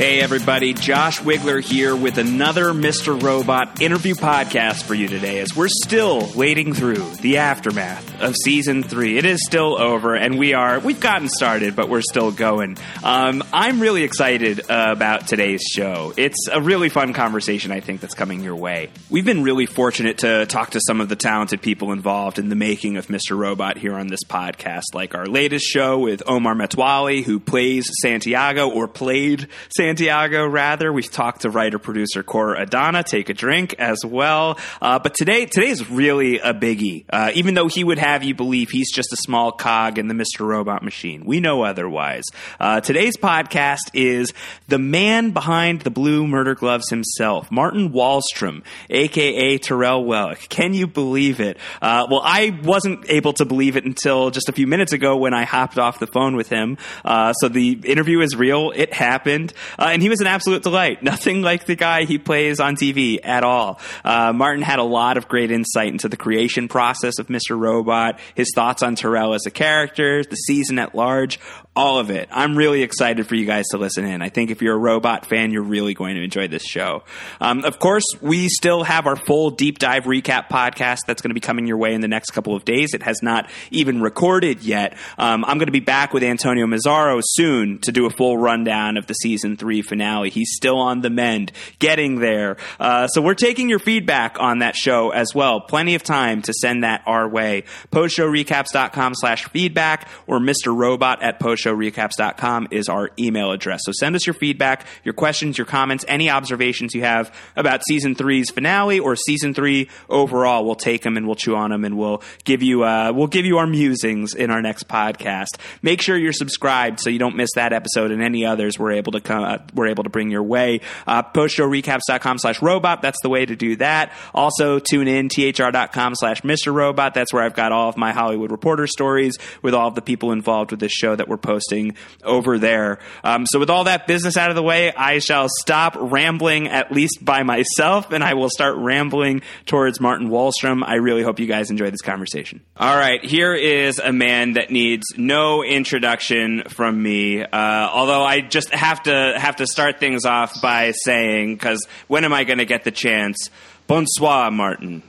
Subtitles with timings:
[0.00, 3.22] Hey, everybody, Josh Wigler here with another Mr.
[3.22, 8.82] Robot interview podcast for you today as we're still wading through the aftermath of season
[8.82, 9.18] three.
[9.18, 12.78] It is still over, and we are, we've gotten started, but we're still going.
[13.04, 16.14] Um, I'm really excited uh, about today's show.
[16.16, 18.88] It's a really fun conversation, I think, that's coming your way.
[19.10, 22.56] We've been really fortunate to talk to some of the talented people involved in the
[22.56, 23.36] making of Mr.
[23.36, 28.70] Robot here on this podcast, like our latest show with Omar Metwally, who plays Santiago,
[28.70, 30.92] or played Santiago Santiago, rather.
[30.92, 34.56] We've talked to writer producer Kor Adana, take a drink as well.
[34.80, 37.06] Uh, but today, today is really a biggie.
[37.10, 40.14] Uh, even though he would have you believe he's just a small cog in the
[40.14, 40.46] Mr.
[40.46, 42.22] Robot machine, we know otherwise.
[42.60, 44.32] Uh, today's podcast is
[44.68, 50.48] the man behind the blue murder gloves himself, Martin Wallstrom, aka Tyrell Wellick.
[50.48, 51.56] Can you believe it?
[51.82, 55.34] Uh, well, I wasn't able to believe it until just a few minutes ago when
[55.34, 56.78] I hopped off the phone with him.
[57.04, 58.70] Uh, so the interview is real.
[58.72, 59.52] It happened.
[59.80, 61.02] Uh, and he was an absolute delight.
[61.10, 63.80] Nothing like the guy he plays on TV at all.
[64.04, 67.58] Uh, Martin had a lot of great insight into the creation process of Mr.
[67.58, 71.40] Robot, his thoughts on Tyrell as a character, the season at large,
[71.76, 72.28] all of it.
[72.32, 74.22] I'm really excited for you guys to listen in.
[74.22, 77.04] I think if you're a robot fan, you're really going to enjoy this show.
[77.40, 81.34] Um, of course, we still have our full deep dive recap podcast that's going to
[81.34, 82.92] be coming your way in the next couple of days.
[82.92, 84.96] It has not even recorded yet.
[85.16, 88.96] Um, I'm going to be back with Antonio Mazzaro soon to do a full rundown
[88.96, 90.30] of the season three finale.
[90.30, 92.56] He's still on the mend, getting there.
[92.80, 95.60] Uh, so we're taking your feedback on that show as well.
[95.60, 97.62] Plenty of time to send that our way.
[97.92, 100.76] Postshowrecaps.com slash feedback or Mr.
[100.76, 103.80] Robot at post showrecaps.com is our email address.
[103.84, 108.14] So send us your feedback, your questions, your comments, any observations you have about season
[108.14, 110.64] three's finale or season three overall.
[110.64, 113.46] We'll take them and we'll chew on them and we'll give you uh, we'll give
[113.46, 115.58] you our musings in our next podcast.
[115.82, 119.12] Make sure you're subscribed so you don't miss that episode and any others we're able
[119.12, 120.80] to come uh, we're able to bring your way.
[121.06, 123.02] Uh, postshowrecaps.com slash robot.
[123.02, 124.12] That's the way to do that.
[124.34, 126.72] Also tune in thr.com slash Mr.
[126.72, 127.14] Robot.
[127.14, 130.32] That's where I've got all of my Hollywood Reporter stories with all of the people
[130.32, 133.00] involved with this show that we're posting over there.
[133.24, 136.92] Um, so, with all that business out of the way, I shall stop rambling at
[136.92, 140.84] least by myself, and I will start rambling towards Martin Wallstrom.
[140.84, 142.60] I really hope you guys enjoy this conversation.
[142.76, 147.42] All right, here is a man that needs no introduction from me.
[147.42, 152.24] Uh, although I just have to have to start things off by saying, because when
[152.24, 153.50] am I going to get the chance?
[153.88, 155.02] Bonsoir, Martin.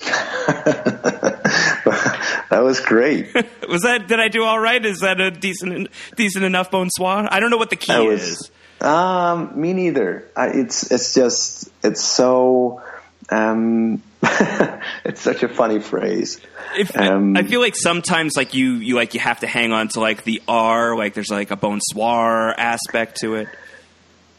[2.50, 3.34] That was great.
[3.68, 4.08] was that?
[4.08, 4.84] Did I do all right?
[4.84, 7.28] Is that a decent, decent enough bonsoir?
[7.30, 8.50] I don't know what the key was, is.
[8.80, 10.28] Um, me neither.
[10.36, 12.82] I, it's it's just it's so.
[13.30, 14.02] Um,
[15.04, 16.40] it's such a funny phrase.
[16.76, 19.72] If, um, I, I, feel like sometimes like you you like you have to hang
[19.72, 23.48] on to like the R, like there's like a bonsoir aspect to it.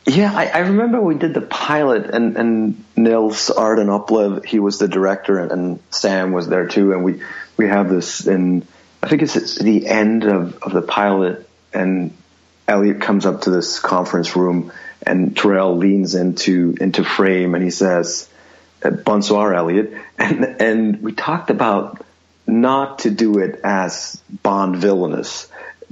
[0.06, 4.80] Yeah, I, I remember we did the pilot, and, and Nils Arden Oplev, he was
[4.80, 7.22] the director, and, and Sam was there too, and we
[7.60, 8.66] we have this and
[9.04, 12.16] I think it's, the end of, of the pilot and
[12.68, 14.72] Elliot comes up to this conference room
[15.06, 18.30] and Tyrell leans into into frame and he says
[18.84, 19.94] uh, bonsoir Elliot.
[20.18, 22.06] And and we talked about
[22.48, 25.48] not to do it as Bond villainous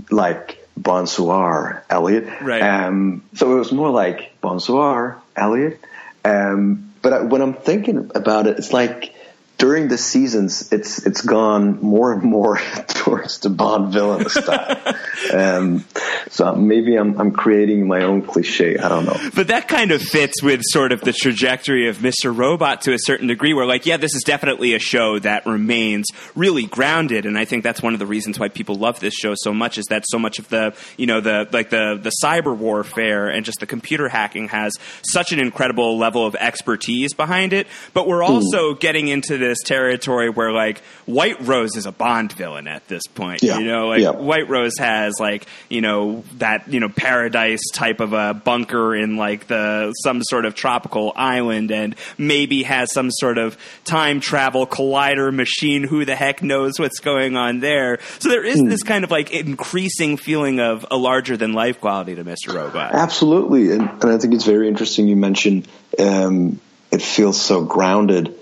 [0.10, 2.28] like bonsoir Elliot.
[2.42, 2.62] Right.
[2.62, 5.80] Um, so it was more like bonsoir Elliot.
[6.24, 9.14] Um, but when I'm thinking about it it's like
[9.58, 12.58] during the seasons, it's it's gone more and more
[12.88, 14.96] towards the Bond villain style.
[15.34, 15.86] um,
[16.30, 18.78] so maybe I'm I'm creating my own cliche.
[18.78, 19.18] I don't know.
[19.34, 22.36] But that kind of fits with sort of the trajectory of Mr.
[22.36, 23.54] Robot to a certain degree.
[23.54, 27.64] Where like, yeah, this is definitely a show that remains really grounded, and I think
[27.64, 29.80] that's one of the reasons why people love this show so much.
[29.80, 33.44] Is that so much of the you know the like the the cyber warfare and
[33.44, 37.66] just the computer hacking has such an incredible level of expertise behind it.
[37.94, 38.78] But we're also Ooh.
[38.78, 43.04] getting into the this territory where like White Rose is a Bond villain at this
[43.08, 43.42] point.
[43.42, 43.60] Yeah.
[43.60, 44.12] You know, like yeah.
[44.12, 49.18] White Rose has like you know that you know paradise type of a bunker in
[49.18, 54.68] like the some sort of tropical island, and maybe has some sort of time travel
[54.68, 55.84] collider machine.
[55.84, 58.00] Who the heck knows what's going on there?
[58.20, 58.70] So there is mm.
[58.70, 62.94] this kind of like increasing feeling of a larger than life quality to Mister Robot.
[62.94, 65.08] Absolutely, and, and I think it's very interesting.
[65.08, 65.68] You mentioned
[66.00, 66.60] um,
[66.92, 68.36] it feels so grounded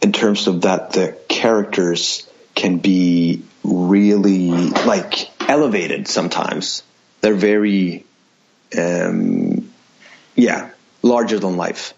[0.00, 6.82] in terms of that the characters can be really like elevated sometimes.
[7.20, 8.04] They're very,
[8.76, 9.70] um,
[10.34, 10.70] yeah,
[11.02, 11.94] larger than life.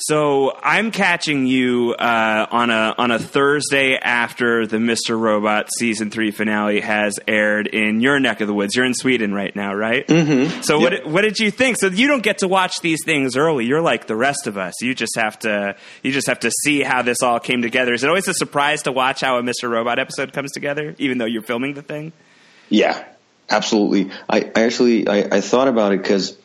[0.00, 5.18] So I'm catching you uh, on a on a Thursday after the Mr.
[5.18, 8.74] Robot season three finale has aired in your neck of the woods.
[8.74, 10.06] You're in Sweden right now, right?
[10.06, 10.62] Mm-hmm.
[10.62, 11.04] So yep.
[11.04, 11.76] what what did you think?
[11.76, 13.66] So you don't get to watch these things early.
[13.66, 14.80] You're like the rest of us.
[14.80, 17.92] You just have to you just have to see how this all came together.
[17.92, 19.68] Is it always a surprise to watch how a Mr.
[19.68, 22.12] Robot episode comes together, even though you're filming the thing?
[22.70, 23.04] Yeah,
[23.50, 24.10] absolutely.
[24.30, 26.38] I, I actually I, I thought about it because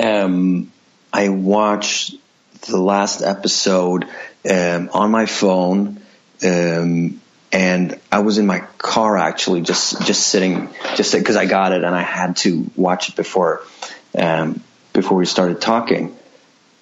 [0.00, 0.70] um,
[1.12, 2.14] I watched
[2.62, 4.04] the last episode
[4.48, 6.00] um, on my phone,
[6.44, 7.20] um,
[7.50, 11.84] and I was in my car actually, just just sitting, just because I got it
[11.84, 13.62] and I had to watch it before
[14.16, 14.62] um,
[14.92, 16.16] before we started talking,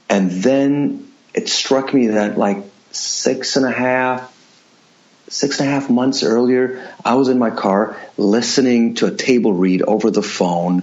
[0.09, 4.33] and then it struck me that like six and a half
[5.29, 9.53] six and a half months earlier, I was in my car listening to a table
[9.53, 10.83] read over the phone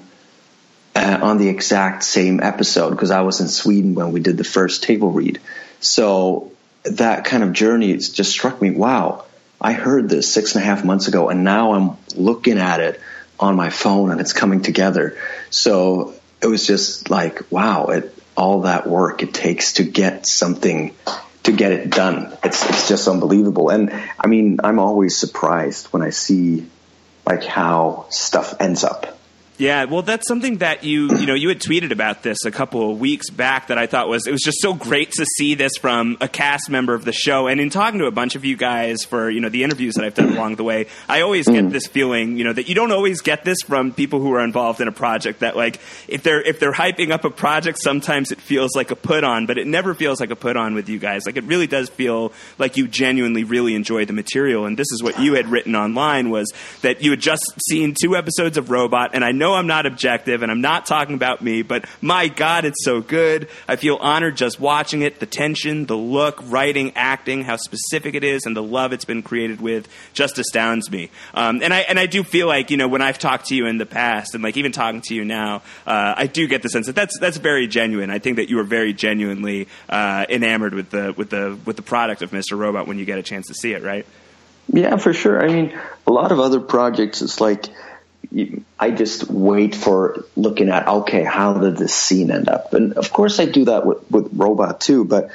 [0.96, 4.44] uh, on the exact same episode because I was in Sweden when we did the
[4.44, 5.40] first table read.
[5.80, 6.52] So
[6.84, 8.72] that kind of journey just struck me.
[8.72, 9.26] Wow,
[9.60, 13.00] I heard this six and a half months ago, and now I'm looking at it
[13.40, 15.18] on my phone, and it's coming together.
[15.50, 20.96] So it was just like, wow, it, all that work it takes to get something
[21.44, 22.36] to get it done.
[22.44, 23.70] It's it's just unbelievable.
[23.70, 26.68] And I mean, I'm always surprised when I see
[27.26, 29.18] like how stuff ends up.
[29.58, 32.90] Yeah, well, that's something that you you know you had tweeted about this a couple
[32.90, 35.74] of weeks back that I thought was it was just so great to see this
[35.80, 37.46] from a cast member of the show.
[37.48, 40.06] And in talking to a bunch of you guys for you know the interviews that
[40.06, 41.72] I've done along the way, I always get mm.
[41.72, 44.82] this feeling you know that you don't always get this from people who are involved
[44.82, 45.42] in a project.
[45.42, 48.96] That like if they're if they're hyping up a project, sometimes it feels like a
[48.96, 51.28] put on, but it never feels like a put on with you guys.
[51.28, 54.66] Like it really does feel like you genuinely really enjoy the material.
[54.66, 56.52] And this is what you had written online was
[56.82, 59.86] that you had just seen two episodes of Robot, and I know know I'm not
[59.86, 63.50] objective and I'm not talking about me, but my God, it's so good.
[63.68, 65.20] I feel honored just watching it.
[65.20, 69.22] The tension, the look, writing, acting, how specific it is, and the love it's been
[69.22, 71.10] created with just astounds me.
[71.34, 73.68] Um, and I and I do feel like you know when I've talked to you
[73.68, 76.70] in the past, and like even talking to you now, uh, I do get the
[76.70, 78.10] sense that that's that's very genuine.
[78.10, 81.82] I think that you are very genuinely uh, enamored with the with the with the
[81.82, 82.58] product of Mr.
[82.58, 84.06] Robot when you get a chance to see it, right?
[84.72, 85.44] Yeah, for sure.
[85.44, 87.66] I mean, a lot of other projects, it's like
[88.80, 92.74] I just wait for looking at okay, how did this scene end up?
[92.74, 95.06] And of course, I do that with with Robot too.
[95.06, 95.30] But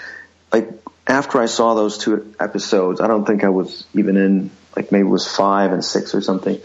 [0.53, 0.69] like
[1.07, 5.07] after I saw those two episodes, I don't think I was even in like maybe
[5.07, 6.61] it was five and six or something,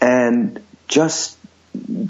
[0.00, 1.38] and just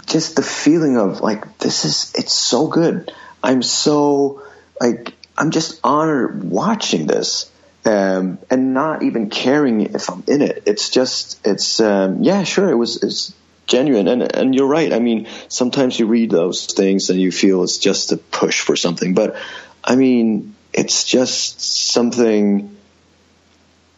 [0.05, 3.11] just the feeling of like this is it's so good.
[3.43, 4.41] I'm so
[4.81, 7.51] like I'm just honored watching this.
[7.85, 10.63] Um, and not even caring if I'm in it.
[10.65, 12.69] It's just, it's, um, yeah, sure.
[12.69, 13.33] It was, it's
[13.67, 14.07] genuine.
[14.07, 14.91] And and you're right.
[14.91, 18.75] I mean, sometimes you read those things and you feel it's just a push for
[18.75, 19.35] something, but
[19.83, 21.61] I mean, it's just
[21.91, 22.75] something.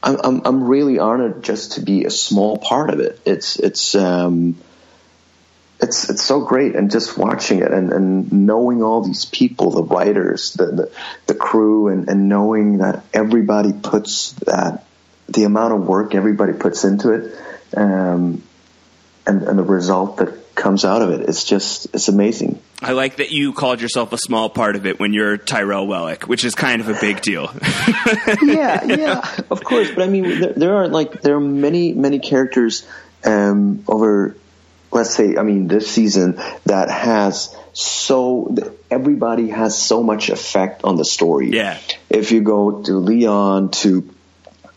[0.02, 3.20] I'm I'm, I'm really honored just to be a small part of it.
[3.26, 3.96] It's it's.
[3.96, 4.58] Um,
[5.82, 9.84] it's it's so great and just watching it and, and knowing all these people, the
[9.84, 10.92] writers, the the,
[11.28, 14.84] the crew, and, and knowing that everybody puts that
[15.28, 17.40] the amount of work everybody puts into it,
[17.78, 18.44] um,
[19.26, 21.28] and, and the result that comes out of it.
[21.28, 22.60] It's just it's amazing.
[22.82, 26.28] I like that you called yourself a small part of it when you're Tyrell Wellick,
[26.28, 27.50] which is kind of a big deal.
[28.42, 29.90] yeah, yeah, of course.
[29.92, 32.88] But I mean, there, there, are like there are many many characters
[33.24, 34.36] um, over,
[34.92, 38.56] let's say, I mean, this season that has so
[38.92, 41.52] everybody has so much effect on the story.
[41.52, 41.80] Yeah.
[42.10, 44.10] If you go to Leon to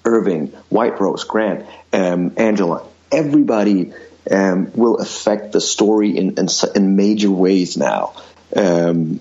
[0.05, 3.93] Irving, White Rose, Grant, um, Angela, everybody
[4.31, 8.15] um, will affect the story in, in, in major ways now.
[8.55, 9.21] Um,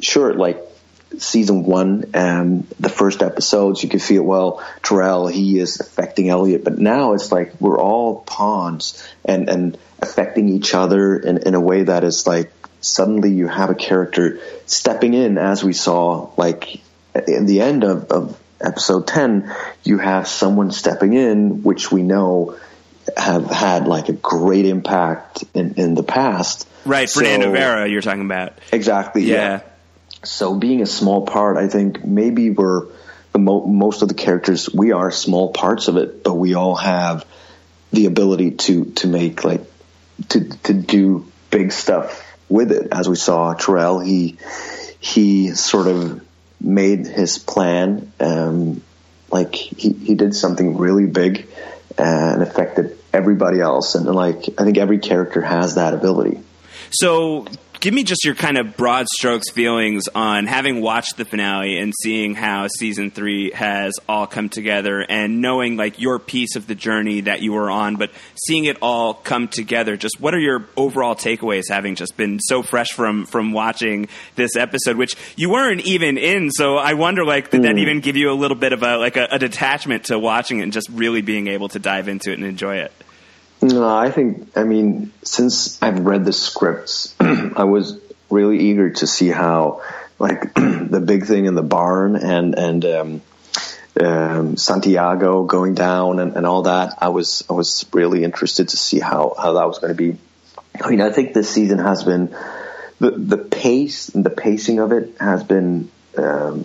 [0.00, 0.58] sure, like
[1.18, 6.64] season one, um, the first episodes, you could feel, well, Tyrell, he is affecting Elliot,
[6.64, 11.60] but now it's like we're all pawns and, and affecting each other in, in a
[11.60, 16.80] way that is like suddenly you have a character stepping in as we saw, like
[17.26, 19.52] in the end of, of episode 10,
[19.84, 22.56] you have someone stepping in, which we know
[23.16, 26.68] have had like a great impact in, in the past.
[26.84, 28.58] Right, so, Fernando Vera, you're talking about.
[28.72, 29.24] Exactly.
[29.24, 29.34] Yeah.
[29.34, 29.60] yeah.
[30.22, 32.86] So being a small part, I think maybe we're
[33.32, 36.76] the mo- most of the characters we are small parts of it, but we all
[36.76, 37.24] have
[37.92, 39.62] the ability to to make like
[40.30, 42.88] to to do big stuff with it.
[42.92, 44.36] As we saw, Tyrell, he
[44.98, 46.24] he sort of
[46.60, 48.12] made his plan.
[48.20, 48.82] Um,
[49.30, 51.48] like he, he did something really big
[51.98, 53.94] and affected everybody else.
[53.94, 56.40] And like, I think every character has that ability.
[56.90, 57.46] So
[57.80, 61.94] give me just your kind of broad strokes feelings on having watched the finale and
[62.02, 66.74] seeing how season three has all come together and knowing like your piece of the
[66.74, 69.96] journey that you were on, but seeing it all come together.
[69.96, 74.56] Just what are your overall takeaways having just been so fresh from from watching this
[74.56, 76.50] episode, which you weren't even in?
[76.50, 77.64] So I wonder, like, did mm.
[77.64, 80.60] that even give you a little bit of a like a, a detachment to watching
[80.60, 82.92] it and just really being able to dive into it and enjoy it?
[83.62, 87.98] No, I think, I mean, since I've read the scripts, I was
[88.30, 89.82] really eager to see how,
[90.18, 93.22] like, the big thing in the barn and, and, um,
[94.00, 96.94] um, Santiago going down and, and all that.
[96.98, 100.16] I was, I was really interested to see how, how that was going to be.
[100.82, 102.34] I mean, I think this season has been,
[102.98, 106.64] the, the pace and the pacing of it has been, um,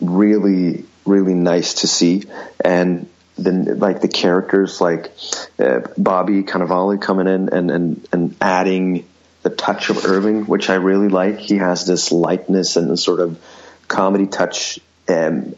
[0.00, 2.24] really, really nice to see.
[2.64, 5.12] And then like the characters like
[5.58, 9.08] uh, Bobby Cannavale coming in and, and, and adding
[9.42, 11.38] the touch of Irving, which I really like.
[11.38, 13.42] He has this lightness and sort of
[13.88, 14.78] comedy touch.
[15.08, 15.56] And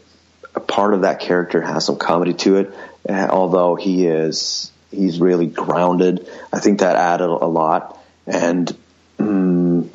[0.55, 2.73] a part of that character has some comedy to it,
[3.07, 6.27] uh, although he is he's really grounded.
[6.51, 7.99] I think that added a lot.
[8.25, 8.75] And
[9.19, 9.91] um,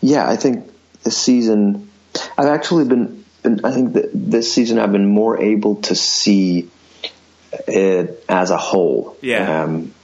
[0.00, 0.70] yeah, I think
[1.04, 1.90] this season
[2.36, 6.68] I've actually been, been I think that this season I've been more able to see
[7.68, 9.16] it as a whole.
[9.20, 9.64] Yeah.
[9.64, 9.94] Um,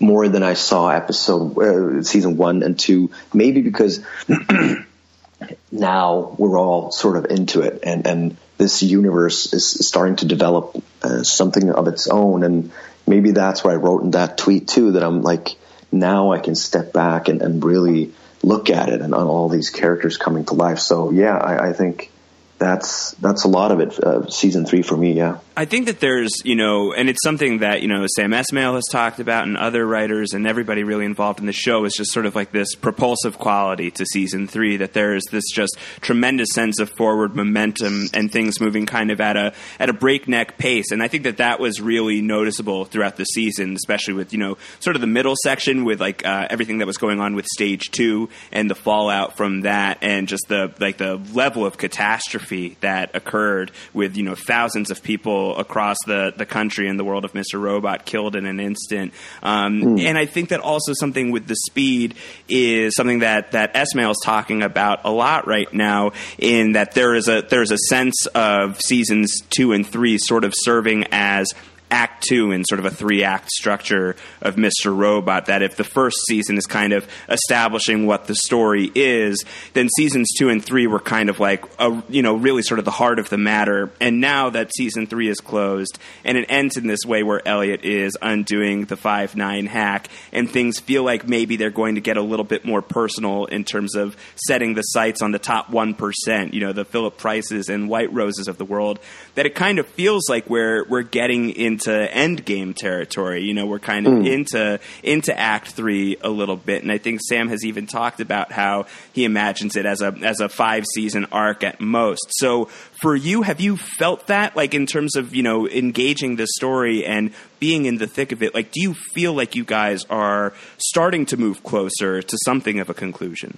[0.00, 4.04] more than I saw episode uh, season one and two, maybe because
[5.72, 10.82] now we're all sort of into it, and and this universe is starting to develop
[11.02, 12.72] uh, something of its own, and
[13.06, 15.50] maybe that's why I wrote in that tweet too that I'm like
[15.92, 18.12] now I can step back and, and really
[18.42, 20.78] look at it and on all these characters coming to life.
[20.78, 22.10] So yeah, I, I think
[22.58, 23.98] that's that's a lot of it.
[23.98, 25.38] Uh, season three for me, yeah.
[25.54, 28.84] I think that there's you know, and it's something that you know Sam Esmail has
[28.90, 32.24] talked about, and other writers and everybody really involved in the show is just sort
[32.24, 34.78] of like this propulsive quality to season three.
[34.78, 39.36] That there's this just tremendous sense of forward momentum and things moving kind of at
[39.36, 43.24] a at a breakneck pace, and I think that that was really noticeable throughout the
[43.24, 46.86] season, especially with you know sort of the middle section with like uh, everything that
[46.86, 50.96] was going on with stage two and the fallout from that, and just the like
[50.96, 56.46] the level of catastrophe that occurred with you know thousands of people across the, the
[56.46, 57.60] country and the world of Mr.
[57.60, 59.12] Robot killed in an instant.
[59.42, 60.00] Um, mm.
[60.00, 62.14] And I think that also something with the speed
[62.48, 66.12] is something that that Esmail is talking about a lot right now.
[66.38, 70.44] In that there is a there is a sense of seasons two and three sort
[70.44, 71.48] of serving as
[71.92, 74.96] act two in sort of a three act structure of Mr.
[74.96, 75.46] Robot.
[75.46, 79.44] That if the first season is kind of establishing what the story is,
[79.74, 82.84] then seasons two and three were kind of like a, you know really sort of
[82.84, 83.90] the heart of the matter.
[84.00, 87.84] And now that season three is closed and it ends in this way where Elliot
[87.84, 92.16] is undoing the five nine hack and things feel like maybe they're going to get
[92.16, 95.94] a little bit more personal in terms of setting the sights on the top one
[95.94, 96.54] percent.
[96.54, 98.98] You know the Philip Prices and White Roses of the world.
[99.34, 103.42] That it kind of feels like we're we're getting into endgame territory.
[103.42, 104.30] You know, we're kind of mm.
[104.30, 108.52] into into Act Three a little bit, and I think Sam has even talked about
[108.52, 112.26] how he imagines it as a as a five season arc at most.
[112.32, 112.66] So
[113.00, 117.04] for you, have you felt that like in terms of you know engaging the story
[117.04, 118.54] and being in the thick of it?
[118.54, 122.90] Like, do you feel like you guys are starting to move closer to something of
[122.90, 123.56] a conclusion?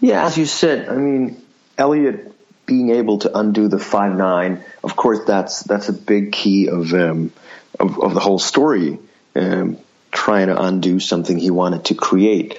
[0.00, 1.42] Yeah, as you said, I mean,
[1.78, 2.32] Elliot
[2.66, 6.92] being able to undo the five nine, of course, that's that's a big key of
[6.92, 7.32] um,
[7.78, 8.98] of, of, the whole story.
[9.34, 9.78] Um,
[10.10, 12.58] trying to undo something he wanted to create.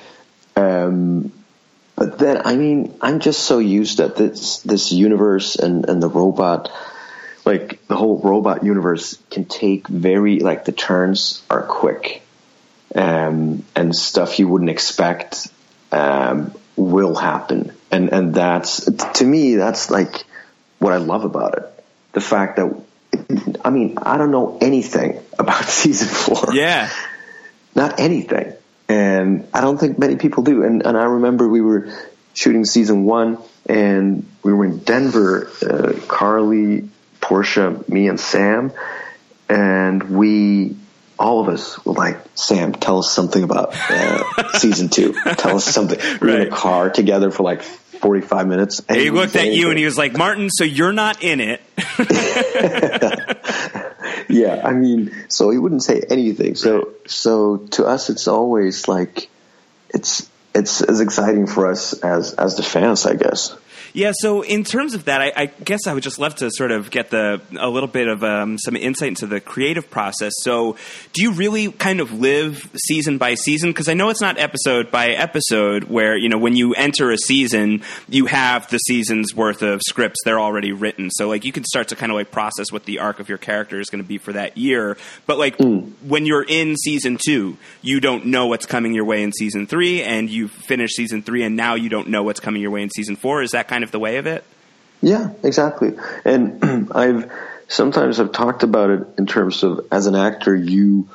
[0.55, 1.33] Um,
[1.95, 6.09] but then, I mean, I'm just so used that this this universe and and the
[6.09, 6.71] robot,
[7.45, 12.21] like the whole robot universe, can take very like the turns are quick,
[12.95, 15.47] um, and stuff you wouldn't expect
[15.91, 20.25] um, will happen and and that's to me that's like
[20.79, 21.83] what I love about it.
[22.13, 22.81] The fact that
[23.63, 26.53] I mean I don't know anything about season four.
[26.53, 26.89] Yeah,
[27.75, 28.53] not anything,
[28.89, 30.63] and I don't think many people do.
[30.63, 31.89] And and I remember we were
[32.33, 35.49] shooting season one, and we were in Denver.
[35.61, 36.89] Uh, Carly,
[37.21, 38.71] Portia, me, and Sam,
[39.49, 40.75] and we
[41.19, 45.13] all of us were like, Sam, tell us something about uh, season two.
[45.13, 45.99] Tell us something.
[46.21, 48.81] We were in a car together for like 45 minutes.
[48.87, 51.61] And he looked at you and he was like, Martin, so you're not in it.
[54.29, 56.55] yeah, I mean, so he wouldn't say anything.
[56.55, 59.29] So, so to us, it's always like,
[59.89, 63.55] it's, it's as exciting for us as, as the fans, I guess.
[63.93, 66.71] Yeah, so in terms of that, I, I, guess I would just love to sort
[66.71, 70.33] of get the a little bit of um, some insight into the creative process.
[70.41, 70.77] So,
[71.13, 73.71] do you really kind of live season by season?
[73.71, 77.17] Because I know it's not episode by episode, where you know when you enter a
[77.17, 81.09] season, you have the season's worth of scripts; they're already written.
[81.09, 83.37] So, like, you can start to kind of like process what the arc of your
[83.37, 84.97] character is going to be for that year.
[85.25, 85.91] But like mm.
[86.03, 90.01] when you're in season two, you don't know what's coming your way in season three,
[90.03, 92.89] and you finish season three, and now you don't know what's coming your way in
[92.89, 93.41] season four.
[93.41, 94.43] Is that kind of the way of it?
[95.01, 95.93] Yeah, exactly.
[96.25, 97.31] And I've
[97.67, 101.09] sometimes I've talked about it in terms of as an actor, you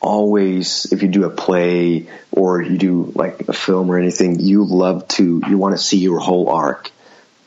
[0.00, 4.64] always, if you do a play or you do like a film or anything, you
[4.64, 6.90] love to, you want to see your whole arc.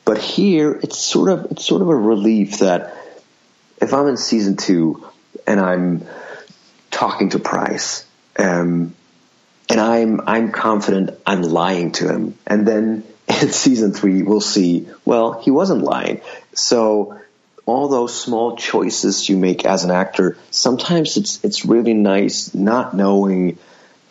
[0.04, 2.96] But here, it's sort of, it's sort of a relief that
[3.82, 5.08] if I'm in season two
[5.46, 6.06] and I'm
[6.92, 8.06] talking to Price,
[8.38, 8.96] um,
[9.70, 14.88] and I'm, I'm confident I'm lying to him, and then in season three, we'll see,
[15.06, 16.22] well, he wasn't lying.
[16.54, 17.20] So
[17.66, 22.96] all those small choices you make as an actor, sometimes it's, it's really nice not
[22.96, 23.58] knowing,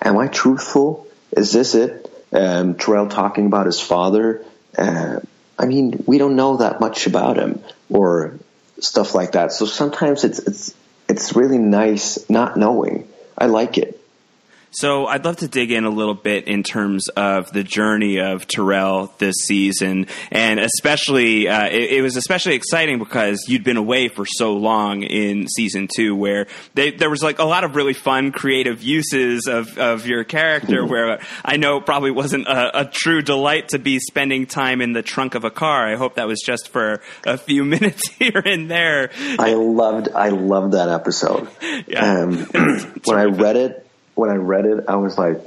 [0.01, 1.07] am I truthful?
[1.33, 2.11] Is this it?
[2.33, 4.45] Um, Tyrell talking about his father.
[4.77, 5.21] Uh,
[5.59, 7.61] I mean, we don't know that much about him
[7.91, 8.39] or
[8.81, 9.53] stuff like that.
[9.53, 10.75] So sometimes it's, it's,
[11.09, 13.09] it's really nice not knowing.
[13.37, 13.98] I like it.
[14.71, 18.47] So I'd love to dig in a little bit in terms of the journey of
[18.47, 24.09] Tyrell this season, and especially uh, it, it, was especially exciting because you'd been away
[24.09, 27.95] for so long in season two, where they, there was like a lot of really
[27.95, 30.85] fun, creative uses of, of your character.
[30.85, 34.93] Where I know it probably wasn't a, a true delight to be spending time in
[34.93, 35.87] the trunk of a car.
[35.87, 39.11] I hope that was just for a few minutes here and there.
[39.39, 41.49] I loved I loved that episode.
[41.87, 42.23] Yeah.
[42.23, 42.33] Um,
[43.05, 43.88] when I read it
[44.19, 45.41] when I read it, I was like,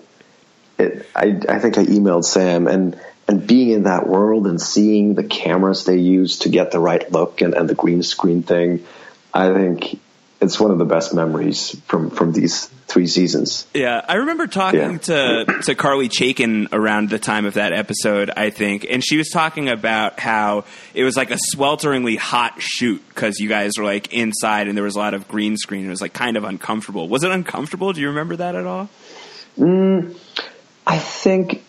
[0.80, 5.14] it, I, I think I emailed Sam and, and being in that world and seeing
[5.14, 8.86] the cameras they use to get the right look and, and the green screen thing,
[9.34, 10.00] I think
[10.42, 13.68] it's one of the best memories from from these three seasons.
[13.76, 14.98] Yeah, I remember talking yeah.
[14.98, 19.30] to to Carly Chaikin around the time of that episode, I think, and she was
[19.30, 24.12] talking about how it was like a swelteringly hot shoot because you guys were like
[24.14, 25.86] inside and there was a lot of green screen.
[25.86, 27.08] It was like kind of uncomfortable.
[27.08, 27.94] Was it uncomfortable?
[27.94, 28.90] Do you remember that at all?
[29.60, 30.18] Mm,
[30.88, 31.64] I think.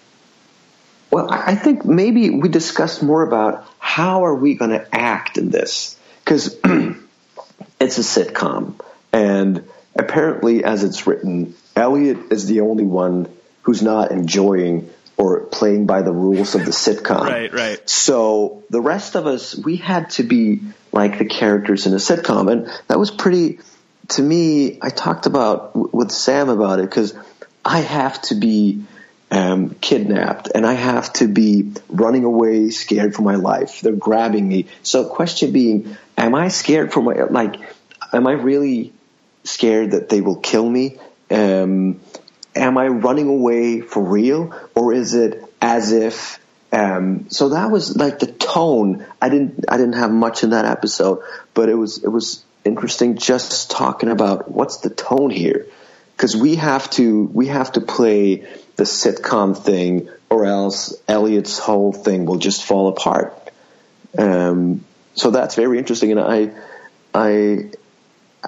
[1.10, 5.50] Well, I think maybe we discussed more about how are we going to act in
[5.50, 6.58] this because.
[7.82, 8.74] it's a sitcom.
[9.12, 13.28] And apparently, as it's written, Elliot is the only one
[13.62, 17.20] who's not enjoying or playing by the rules of the sitcom.
[17.28, 17.88] right, right.
[17.88, 22.50] So the rest of us, we had to be like the characters in a sitcom.
[22.50, 23.58] And that was pretty,
[24.08, 27.14] to me, I talked about with Sam about it because
[27.64, 28.84] I have to be
[29.32, 33.80] um, kidnapped and I have to be running away scared for my life.
[33.80, 34.66] They're grabbing me.
[34.82, 37.56] So question being, am I scared for my, like,
[38.12, 38.92] am I really
[39.44, 40.98] scared that they will kill me?
[41.30, 42.00] Um,
[42.54, 46.38] am I running away for real or is it as if,
[46.70, 49.06] um, so that was like the tone.
[49.20, 51.22] I didn't, I didn't have much in that episode,
[51.54, 55.66] but it was, it was interesting just talking about what's the tone here.
[56.22, 61.92] Cause we have to, we have to play the sitcom thing or else Elliot's whole
[61.92, 63.50] thing will just fall apart.
[64.16, 66.12] Um, so that's very interesting.
[66.12, 66.52] And I,
[67.12, 67.70] I,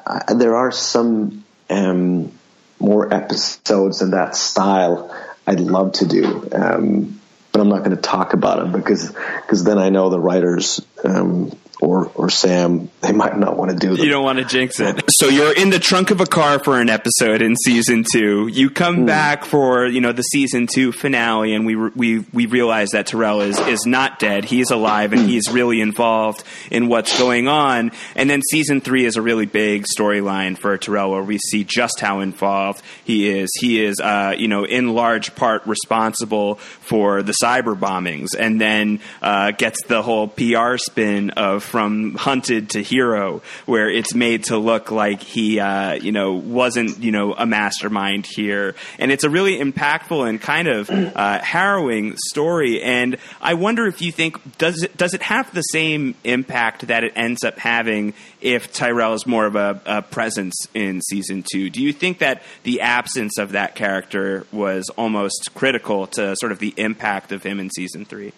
[0.07, 2.31] I there are some, um,
[2.79, 5.13] more episodes in that style
[5.45, 6.49] I'd love to do.
[6.53, 10.21] Um, but I'm not going to talk about them because, because then I know the
[10.21, 14.05] writers, um, or or Sam, they might not want to do them.
[14.05, 15.03] You don't want to jinx it.
[15.09, 18.47] So you're in the trunk of a car for an episode in season two.
[18.49, 19.07] You come mm.
[19.07, 23.41] back for you know the season two finale, and we we we realize that Tyrell
[23.41, 24.45] is is not dead.
[24.45, 27.93] He's alive, and he's really involved in what's going on.
[28.15, 32.01] And then season three is a really big storyline for Tyrell, where we see just
[32.01, 33.51] how involved he is.
[33.61, 39.01] He is uh, you know in large part responsible for the cyber bombings, and then
[39.23, 44.59] uh, gets the whole PR spin of from hunted to hero, where it's made to
[44.59, 48.75] look like he, uh, you know, wasn't, you know, a mastermind here.
[48.99, 52.83] And it's a really impactful and kind of uh, harrowing story.
[52.83, 57.05] And I wonder if you think does it does it have the same impact that
[57.05, 61.71] it ends up having if Tyrell is more of a, a presence in season two?
[61.71, 66.59] Do you think that the absence of that character was almost critical to sort of
[66.59, 68.33] the impact of him in season three?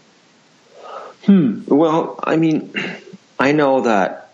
[1.24, 1.62] Hmm.
[1.66, 2.72] Well, I mean,
[3.38, 4.30] I know that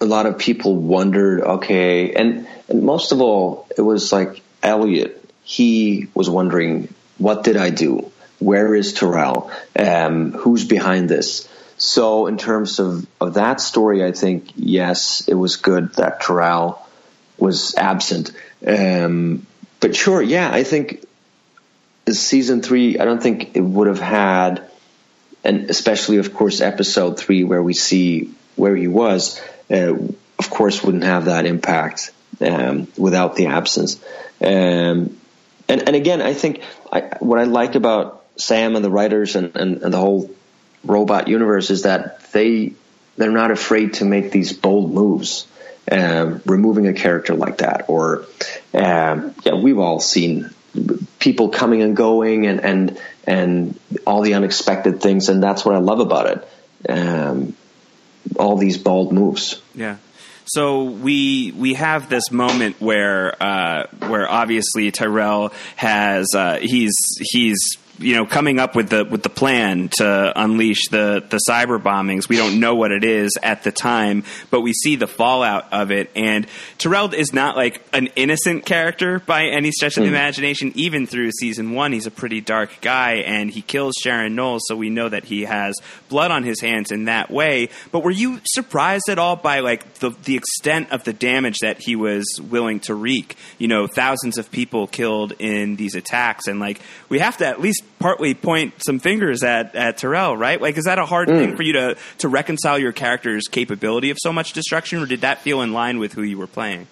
[0.00, 5.14] a lot of people wondered, okay, and, and most of all, it was like Elliot.
[5.42, 8.12] He was wondering, what did I do?
[8.38, 9.50] where is Tyrell?
[9.78, 11.48] Um, who's behind this?
[11.76, 16.84] So, in terms of, of that story, I think yes, it was good that Tyrell
[17.36, 18.32] was absent.
[18.66, 19.46] Um,
[19.80, 21.04] but sure, yeah, I think
[22.10, 22.98] season three.
[22.98, 24.67] I don't think it would have had,
[25.44, 29.40] and especially of course episode three where we see where he was.
[29.70, 29.94] Uh,
[30.38, 33.96] of course, wouldn't have that impact um, without the absence.
[34.40, 35.18] Um,
[35.68, 39.56] and and again, I think I, what I like about Sam and the writers and,
[39.56, 40.30] and, and the whole
[40.84, 42.72] robot universe is that they
[43.16, 45.46] they're not afraid to make these bold moves.
[45.90, 48.26] Um, removing a character like that, or
[48.74, 50.50] um, yeah, we've all seen
[51.18, 55.78] people coming and going, and and and all the unexpected things, and that's what I
[55.78, 56.90] love about it.
[56.90, 57.54] Um,
[58.36, 59.60] all these bold moves.
[59.74, 59.96] Yeah.
[60.44, 67.58] So we we have this moment where uh, where obviously Tyrell has uh, he's he's
[67.98, 72.28] you know coming up with the with the plan to unleash the the cyber bombings.
[72.28, 75.90] We don't know what it is at the time, but we see the fallout of
[75.90, 76.10] it.
[76.14, 76.46] And
[76.78, 80.12] Tyrell is not like an innocent character by any stretch of the mm.
[80.12, 80.72] imagination.
[80.74, 84.76] Even through season one, he's a pretty dark guy, and he kills Sharon Knowles, so
[84.76, 85.76] we know that he has
[86.08, 87.68] blood on his hands in that way.
[87.90, 91.78] But were you surprised at all by like the the extent of the damage that
[91.80, 93.36] he was willing to wreak?
[93.58, 97.60] You know, thousands of people killed in these attacks, and like we have to at
[97.60, 100.60] least partly point some fingers at, at Tyrell, right?
[100.60, 101.38] Like, is that a hard mm.
[101.38, 105.22] thing for you to, to reconcile your character's capability of so much destruction, or did
[105.22, 106.86] that feel in line with who you were playing?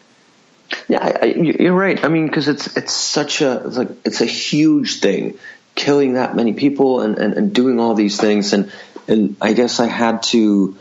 [0.88, 2.02] Yeah, I, I, you're right.
[2.04, 5.38] I mean, because it's it's such a it's like it's a huge thing,
[5.74, 8.72] killing that many people and, and, and doing all these things, and
[9.06, 10.76] and I guess I had to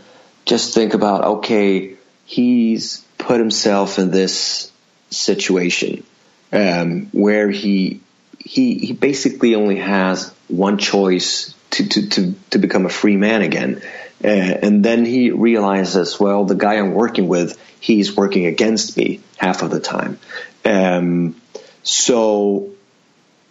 [0.45, 4.71] just think about okay, he's put himself in this
[5.11, 6.03] situation
[6.51, 8.01] um, where he
[8.45, 13.41] he he basically only has one choice to to to, to become a free man
[13.41, 13.81] again.
[14.23, 19.19] Uh, and then he realizes, well, the guy I'm working with, he's working against me
[19.37, 20.17] half of the time.
[20.63, 21.35] Um,
[21.83, 22.71] so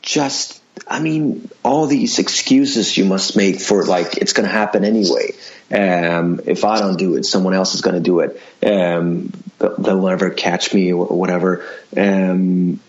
[0.00, 4.84] just, I mean, all these excuses you must make for like, it's going to happen
[4.84, 5.34] anyway.
[5.70, 8.40] Um, if I don't do it, someone else is going to do it.
[8.66, 11.64] Um, they'll never catch me or whatever.
[11.96, 12.80] Um,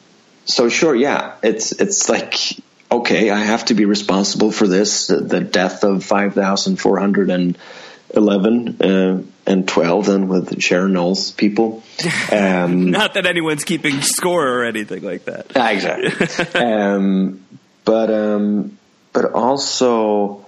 [0.46, 2.36] so sure, yeah, it's it's like
[2.92, 7.30] okay, I have to be responsible for this, the, death of five thousand four hundred
[7.30, 7.58] and
[8.14, 11.84] eleven uh, and twelve, and with Sharon Knowles people.
[12.32, 15.52] Um, Not that anyone's keeping score or anything like that.
[15.56, 16.62] Exactly.
[16.62, 17.46] um,
[17.86, 18.78] but um,
[19.14, 20.46] but also,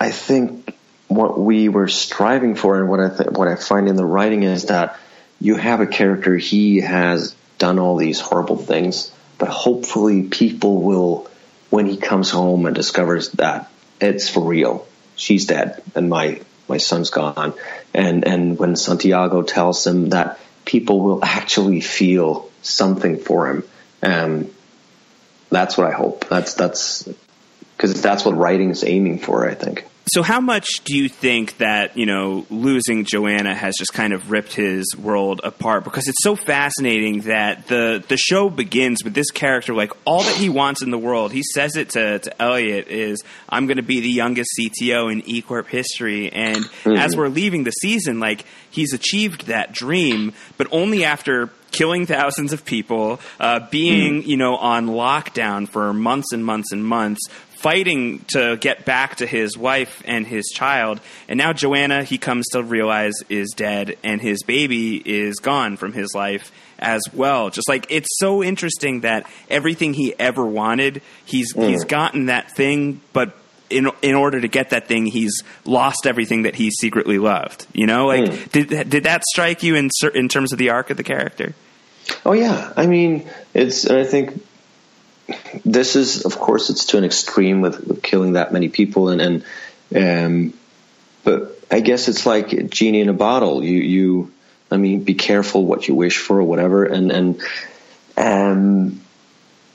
[0.00, 0.74] I think
[1.08, 4.44] what we were striving for, and what I th- what I find in the writing
[4.44, 4.98] is that
[5.40, 6.36] you have a character.
[6.36, 11.28] He has done all these horrible things but hopefully people will,
[11.70, 13.70] when he comes home and discovers that
[14.00, 17.54] it's for real, she's dead and my, my son's gone.
[17.94, 23.64] And, and when Santiago tells him that people will actually feel something for him,
[24.02, 24.50] um,
[25.50, 26.28] that's what I hope.
[26.28, 27.08] That's, that's,
[27.78, 29.86] cause that's what writing is aiming for, I think.
[30.08, 34.30] So, how much do you think that you know losing Joanna has just kind of
[34.30, 35.84] ripped his world apart?
[35.84, 40.36] Because it's so fascinating that the the show begins with this character like all that
[40.36, 41.32] he wants in the world.
[41.32, 45.22] He says it to, to Elliot is I'm going to be the youngest CTO in
[45.28, 46.96] E Corp history, and mm-hmm.
[46.96, 52.52] as we're leaving the season, like he's achieved that dream, but only after killing thousands
[52.52, 57.20] of people, uh, being you know on lockdown for months and months and months,
[57.58, 61.00] fighting to get back to his wife and his child.
[61.28, 65.92] And now Joanna, he comes to realize, is dead, and his baby is gone from
[65.92, 67.50] his life as well.
[67.50, 71.68] Just like it's so interesting that everything he ever wanted, he's mm.
[71.68, 73.36] he's gotten that thing, but
[73.70, 77.66] in in order to get that thing, he's lost everything that he secretly loved.
[77.72, 78.52] You know, like mm.
[78.52, 81.54] did did that strike you in in terms of the arc of the character?
[82.24, 83.84] Oh yeah, I mean it's.
[83.84, 84.42] and I think
[85.64, 89.20] this is, of course, it's to an extreme with, with killing that many people, and,
[89.20, 89.44] and
[89.94, 90.54] um,
[91.24, 93.62] but I guess it's like genie in a bottle.
[93.62, 94.32] You, you,
[94.70, 97.42] I mean, be careful what you wish for or whatever, and and
[98.16, 99.00] um,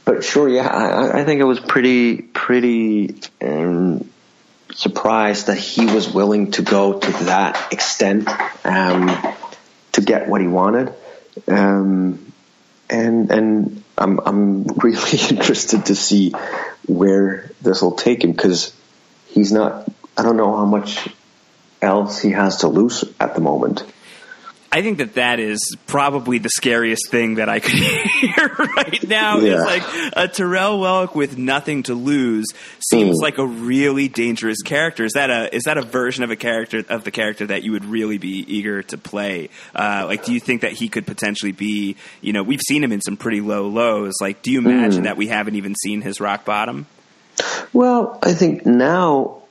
[0.06, 4.10] but sure, yeah, I, I think I was pretty pretty um,
[4.74, 8.28] surprised that he was willing to go to that extent
[8.66, 9.16] um,
[9.94, 10.94] to get what he wanted,
[11.48, 12.34] um,
[12.90, 16.34] and and I'm I'm really interested to see
[16.88, 18.76] where this will take him because
[19.28, 19.88] he's not.
[20.18, 21.08] I don't know how much
[21.82, 23.84] else he has to lose at the moment.
[24.76, 29.38] I think that that is probably the scariest thing that I could hear right now.
[29.38, 29.54] Yeah.
[29.54, 29.84] Is like
[30.18, 32.46] a Tyrell Wellick with nothing to lose
[32.80, 33.22] seems Mm.
[33.22, 35.06] like a really dangerous character.
[35.06, 37.72] Is that a is that a version of a character of the character that you
[37.74, 39.50] would really be eager to play?
[39.76, 41.96] Uh, like, do you think that he could potentially be?
[42.22, 44.14] You know, we've seen him in some pretty low lows.
[44.22, 45.06] Like, do you imagine Mm.
[45.06, 46.88] that we haven't even seen his rock bottom?
[47.74, 49.44] Well, I think now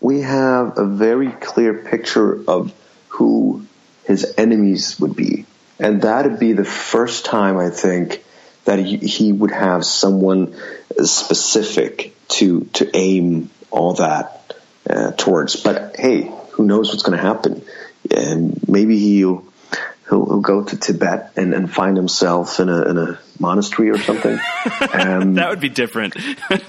[0.00, 2.72] we have a very clear picture of
[3.08, 3.66] who
[4.10, 5.46] his enemies would be.
[5.78, 8.24] And that'd be the first time, I think,
[8.64, 10.54] that he, he would have someone
[11.04, 14.54] specific to, to aim all that
[14.88, 15.56] uh, towards.
[15.56, 17.62] But hey, who knows what's going to happen?
[18.10, 19.44] And maybe he'll,
[20.08, 23.98] he'll, he'll go to Tibet and, and find himself in a, in a monastery or
[23.98, 24.38] something.
[24.92, 26.14] Um, That would be different.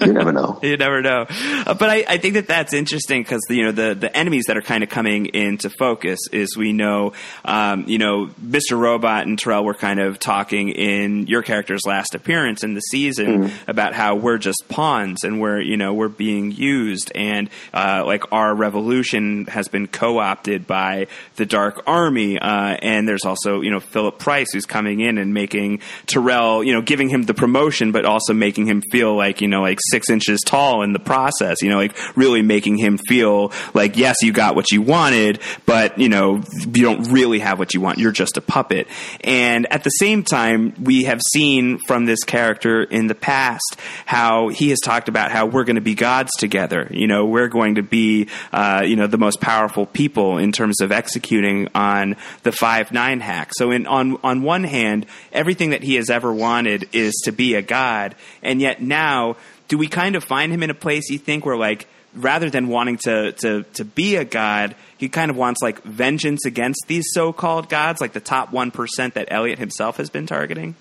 [0.00, 0.58] you never know.
[0.62, 3.94] You never know, uh, but I, I think that that's interesting because you know the
[3.94, 7.12] the enemies that are kind of coming into focus is we know,
[7.44, 8.78] um, you know, Mr.
[8.78, 13.50] Robot and Tyrell were kind of talking in your character's last appearance in the season
[13.68, 18.32] about how we're just pawns and we're you know we're being used and uh, like
[18.32, 21.06] our revolution has been co-opted by
[21.36, 25.34] the Dark Army uh, and there's also you know Philip Price who's coming in and
[25.34, 29.48] making Tyrell you know giving him the promotion but also making him feel like you
[29.48, 33.52] know like six inches tall in the process you know like really making him feel
[33.74, 36.42] like yes you got what you wanted but you know
[36.74, 37.98] you don't really have what you want.
[37.98, 38.86] You're just a puppet.
[39.22, 44.48] And at the same time we have seen from this character in the past how
[44.48, 46.88] he has talked about how we're going to be gods together.
[46.90, 50.80] You know we're going to be uh, you know the most powerful people in terms
[50.80, 53.52] of executing on the five nine hack.
[53.54, 56.51] So in on on one hand everything that he has ever wanted
[56.92, 59.36] is to be a god and yet now
[59.68, 62.68] do we kind of find him in a place you think where like rather than
[62.68, 67.06] wanting to to to be a god he kind of wants like vengeance against these
[67.12, 70.74] so-called gods like the top 1% that Elliot himself has been targeting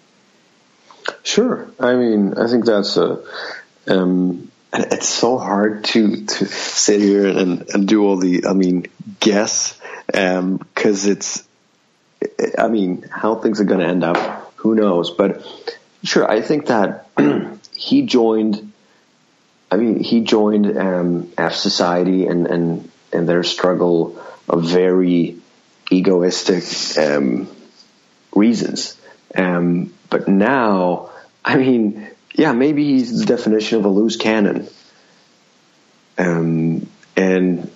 [1.24, 1.70] Sure.
[1.80, 3.24] I mean, I think that's a.
[3.88, 8.46] Um, it's so hard to to sit here and and do all the.
[8.48, 8.88] I mean,
[9.20, 11.48] guess because it's.
[12.58, 15.10] I mean, how things are going to end up, who knows?
[15.10, 15.46] But
[16.04, 17.08] sure, I think that
[17.76, 18.72] he joined.
[19.72, 25.38] I mean, he joined um, F Society and and and their struggle of very
[25.92, 26.64] egoistic
[26.98, 27.48] um,
[28.36, 28.98] reasons.
[29.34, 31.10] Um, but now,
[31.44, 34.68] I mean, yeah, maybe he's the definition of a loose cannon.
[36.18, 37.72] Um, and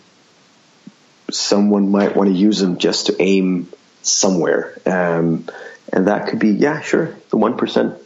[1.31, 3.71] someone might want to use him just to aim
[4.01, 4.79] somewhere.
[4.85, 5.47] Um,
[5.93, 7.99] and that could be, yeah, sure, the 1%.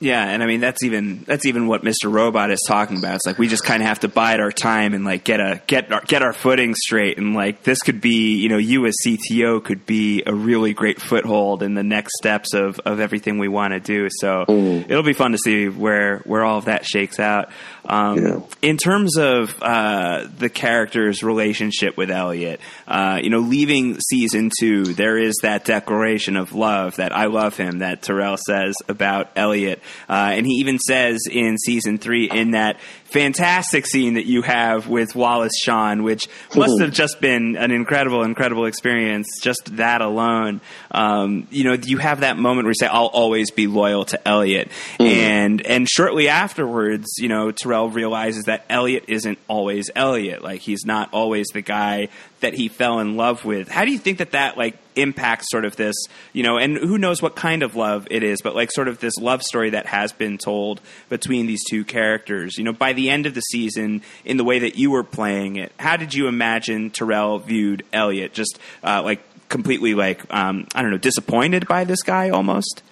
[0.00, 2.12] Yeah, and I mean that's even that's even what Mr.
[2.12, 3.14] Robot is talking about.
[3.14, 5.62] It's like we just kind of have to bide our time and like get a
[5.66, 7.16] get our, get our footing straight.
[7.16, 11.00] And like this could be, you know, you as CTO could be a really great
[11.00, 14.08] foothold in the next steps of of everything we want to do.
[14.10, 14.84] So mm.
[14.90, 17.50] it'll be fun to see where where all of that shakes out.
[17.86, 18.40] Um, Yeah.
[18.62, 24.84] In terms of uh, the character's relationship with Elliot, uh, you know, leaving season two,
[24.84, 29.82] there is that declaration of love that I love him that Tyrell says about Elliot,
[30.08, 32.78] uh, and he even says in season three in that
[33.14, 38.24] fantastic scene that you have with Wallace Shawn, which must have just been an incredible,
[38.24, 39.28] incredible experience.
[39.40, 43.52] Just that alone, um, you know, you have that moment where you say, "I'll always
[43.52, 49.38] be loyal to Elliot," and and shortly afterwards, you know, Tyrell realizes that Elliot isn't
[49.46, 50.42] always Elliot.
[50.42, 52.08] Like he's not always the guy
[52.40, 53.68] that he fell in love with.
[53.68, 55.94] How do you think that that like impacts sort of this,
[56.32, 59.00] you know, and who knows what kind of love it is, but like sort of
[59.00, 62.56] this love story that has been told between these two characters.
[62.58, 65.56] You know, by the end of the season, in the way that you were playing
[65.56, 68.32] it, how did you imagine Tyrell viewed Elliot?
[68.32, 72.82] Just uh, like completely like um, I don't know, disappointed by this guy almost.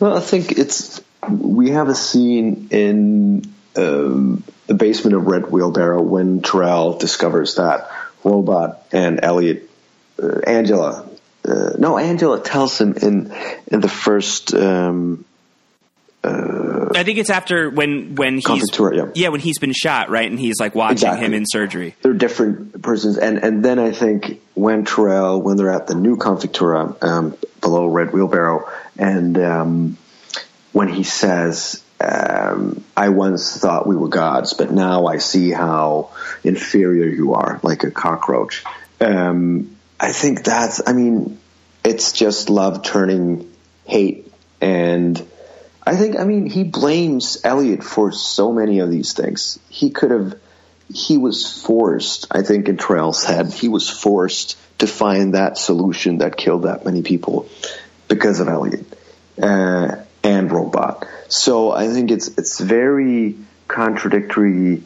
[0.00, 6.02] Well, I think it's we have a scene in um, the basement of Red Wheelbarrow
[6.02, 7.90] when Tyrell discovers that
[8.24, 9.68] Robot and Elliot,
[10.22, 11.08] uh, Angela,
[11.46, 13.32] uh, no, Angela tells him in
[13.66, 14.54] in the first.
[14.54, 15.24] Um,
[16.24, 19.28] I think it's after when when he's Confitura, yeah.
[19.28, 21.26] when he's been shot right, and he's like watching Exactly.
[21.26, 21.96] him in surgery.
[22.02, 26.16] they're different persons, and and then I think when Tyrell, when they're at the new
[26.16, 29.98] Confictura um, below Red Wheelbarrow, and um,
[30.72, 36.10] when he says, um, "I once thought we were gods, but now I see how
[36.44, 38.62] inferior you are, like a cockroach."
[39.00, 39.71] Um,
[40.02, 40.82] I think that's.
[40.84, 41.38] I mean,
[41.84, 43.52] it's just love turning
[43.86, 45.16] hate, and
[45.86, 46.18] I think.
[46.18, 49.60] I mean, he blames Elliot for so many of these things.
[49.68, 50.34] He could have
[50.92, 52.26] he was forced.
[52.32, 56.84] I think in Tyrell's head, he was forced to find that solution that killed that
[56.84, 57.48] many people
[58.08, 58.84] because of Elliot
[59.40, 61.06] uh, and Robot.
[61.28, 63.36] So I think it's it's very
[63.68, 64.82] contradictory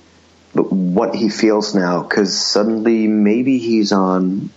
[0.52, 4.50] what he feels now because suddenly maybe he's on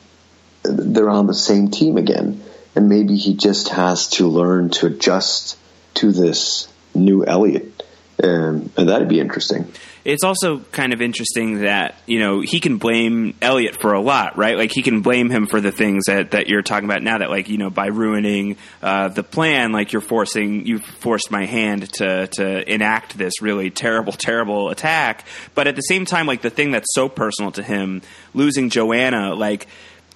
[0.64, 2.42] they're on the same team again
[2.76, 5.58] and maybe he just has to learn to adjust
[5.96, 7.84] to this new Elliot
[8.24, 9.72] um, and that'd be interesting
[10.06, 14.38] it's also kind of interesting that you know he can blame Elliot for a lot,
[14.38, 14.58] right?
[14.58, 17.18] Like he can blame him for the things that, that you're talking about now.
[17.18, 21.46] That like you know by ruining uh, the plan, like you're forcing you forced my
[21.46, 25.26] hand to to enact this really terrible terrible attack.
[25.54, 28.02] But at the same time, like the thing that's so personal to him,
[28.34, 29.68] losing Joanna, like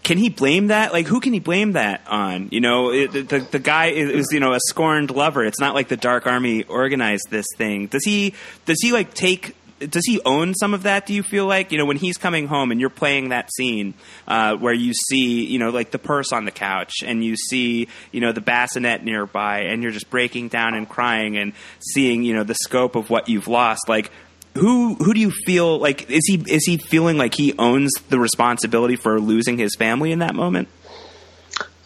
[0.04, 0.92] can he blame that?
[0.92, 2.50] Like, who can he blame that on?
[2.52, 5.44] You know, it, the the guy is, is, you know a scorned lover.
[5.46, 7.88] It's not like the Dark Army organized this thing.
[7.88, 8.34] Does he?
[8.66, 9.56] Does he like take
[9.90, 11.06] does he own some of that?
[11.06, 13.94] Do you feel like you know when he's coming home and you're playing that scene
[14.28, 17.88] uh, where you see you know like the purse on the couch and you see
[18.12, 22.34] you know the bassinet nearby and you're just breaking down and crying and seeing you
[22.34, 24.12] know the scope of what you've lost like
[24.56, 28.20] who who do you feel like is he is he feeling like he owns the
[28.20, 30.68] responsibility for losing his family in that moment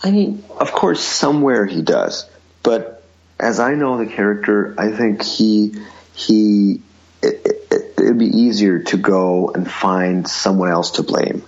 [0.03, 2.29] i mean of course somewhere he does
[2.63, 3.03] but
[3.39, 5.73] as i know the character i think he
[6.13, 6.81] he
[7.21, 11.43] it, it, it'd be easier to go and find someone else to blame.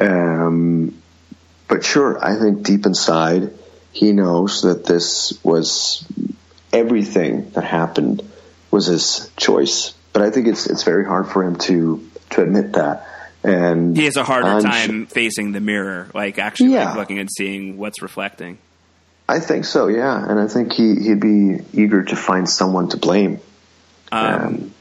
[0.00, 1.00] Um,
[1.68, 3.52] but sure, I think deep inside,
[3.92, 6.06] he knows that this was
[6.72, 8.22] everything that happened
[8.70, 9.94] was his choice.
[10.12, 13.06] But I think it's it's very hard for him to to admit that.
[13.42, 16.90] And he has a harder I'm time facing the mirror, like actually yeah.
[16.90, 18.58] like looking and seeing what's reflecting.
[19.28, 22.96] I think so, yeah, and I think he he'd be eager to find someone to
[22.96, 23.40] blame.
[24.10, 24.74] Um, um,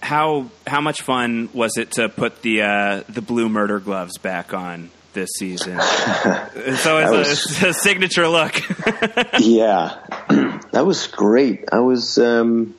[0.00, 4.54] how how much fun was it to put the uh, the blue murder gloves back
[4.54, 5.80] on this season?
[5.80, 8.54] so it's, was, a, a, signature look.
[9.40, 9.96] yeah,
[10.70, 11.64] that was great.
[11.72, 12.74] I was um,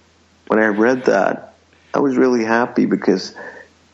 [0.47, 1.48] when I read that,
[1.93, 3.35] I was really happy because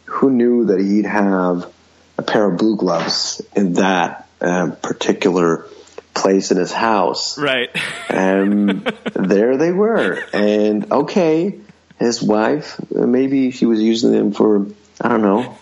[0.06, 1.72] who knew that he'd have
[2.18, 5.66] a pair of blue gloves in that uh, particular
[6.14, 7.70] place in his house, right?
[8.10, 8.82] And
[9.14, 11.60] there they were, and okay
[12.00, 12.80] his wife.
[12.92, 14.68] Maybe she was using them for
[15.00, 15.58] I don't know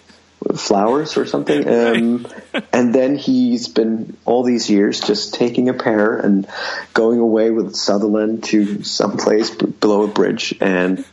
[0.55, 1.67] flowers or something.
[1.73, 2.27] Um,
[2.71, 6.47] and then he's been all these years just taking a pair and
[6.93, 10.55] going away with Sutherland to some place below a bridge.
[10.61, 11.03] And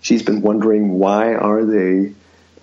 [0.00, 2.14] she's been wondering why are they,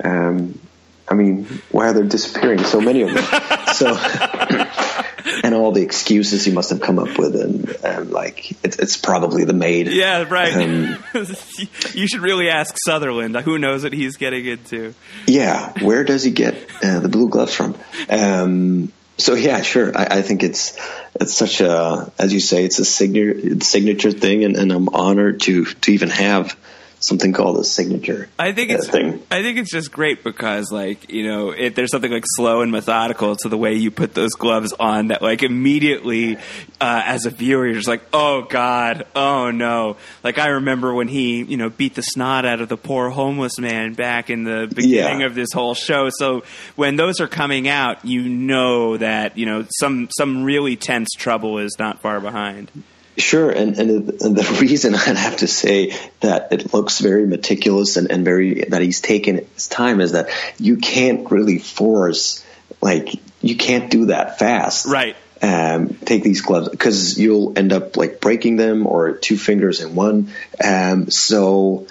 [0.04, 0.60] um,
[1.08, 2.64] I mean, why are they disappearing?
[2.64, 3.26] So many of them.
[3.74, 3.96] so
[5.44, 8.98] and all the excuses he must have come up with, and, and like it's, it's
[8.98, 9.88] probably the maid.
[9.88, 10.54] Yeah, right.
[10.54, 11.04] Um,
[11.94, 13.36] you should really ask Sutherland.
[13.38, 14.94] Who knows what he's getting into?
[15.28, 17.76] Yeah, where does he get uh, the blue gloves from?
[18.10, 19.96] Um, so yeah, sure.
[19.98, 20.78] I, I, think it's
[21.16, 25.42] it's such a, as you say, it's a signature signature thing, and, and I'm honored
[25.42, 26.58] to to even have
[27.04, 28.30] something called a signature.
[28.40, 29.22] I think it's thing.
[29.30, 32.72] I think it's just great because like you know it, there's something like slow and
[32.72, 36.38] methodical to the way you put those gloves on that like immediately
[36.80, 41.08] uh, as a viewer you're just like oh god oh no like I remember when
[41.08, 44.72] he you know beat the snot out of the poor homeless man back in the
[44.74, 45.26] beginning yeah.
[45.26, 46.10] of this whole show.
[46.10, 46.44] So
[46.76, 51.60] when those are coming out, you know that you know some some really tense trouble
[51.60, 52.72] is not far behind.
[53.18, 58.12] Sure, and, and the reason I'd have to say that it looks very meticulous and,
[58.12, 62.44] and very that he's taken his time is that you can't really force
[62.82, 65.16] like you can't do that fast, right?
[65.42, 69.94] Um, take these gloves because you'll end up like breaking them or two fingers in
[69.94, 70.30] one.
[70.64, 71.88] Um, so,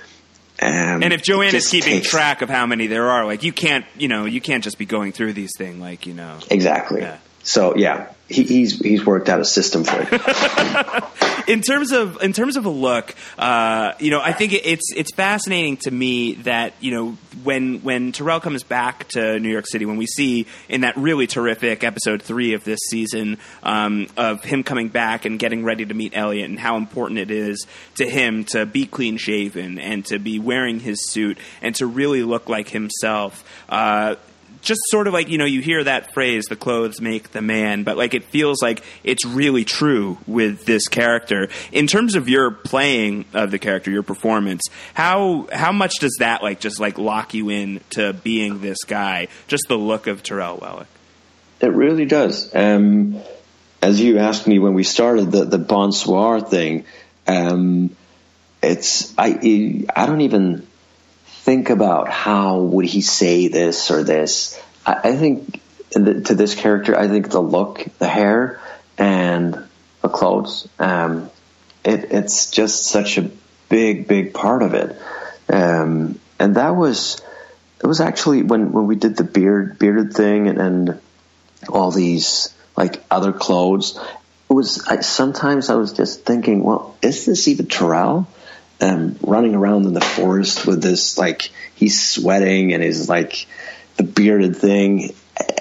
[0.61, 3.53] um, and if Joanne is keeping takes, track of how many there are, like you
[3.53, 7.03] can't, you know, you can't just be going through these things, like you know, exactly.
[7.03, 7.19] Yeah.
[7.43, 11.49] So yeah, he, he's he's worked out a system for it.
[11.49, 15.13] in terms of in terms of a look, uh, you know, I think it's it's
[15.13, 19.85] fascinating to me that you know when when Tyrell comes back to New York City,
[19.85, 24.63] when we see in that really terrific episode three of this season um, of him
[24.63, 27.67] coming back and getting ready to meet Elliot, and how important it is
[27.97, 32.23] to him to be clean shaven and to be wearing his suit and to really
[32.23, 33.45] look like himself.
[33.69, 34.17] Uh,
[34.63, 37.83] just sort of like you know you hear that phrase the clothes make the man
[37.83, 41.49] but like it feels like it's really true with this character.
[41.71, 44.63] In terms of your playing of the character your performance
[44.95, 49.29] how how much does that like just like lock you in to being this guy?
[49.49, 50.87] Just the look of Tyrell Wellick
[51.61, 52.53] it really does.
[52.55, 53.21] Um,
[53.81, 56.85] as you asked me when we started the the bonsoir thing
[57.27, 57.95] um,
[58.63, 60.67] it's I I don't even
[61.43, 64.61] think about how would he say this or this.
[64.87, 68.61] I, I think to this character, I think the look, the hair,
[68.97, 69.59] and
[70.01, 71.31] the clothes, um,
[71.85, 73.31] it, it's just such a
[73.69, 74.97] big, big part of it.
[75.49, 77.21] Um, and that was
[77.83, 81.01] it was actually when when we did the beard bearded thing and, and
[81.69, 83.99] all these like other clothes.
[84.49, 88.29] It was I, sometimes I was just thinking, well, is this even Tyrell?
[88.83, 93.47] Um, running around in the forest with this like he's sweating and he's like
[93.97, 95.15] the bearded thing.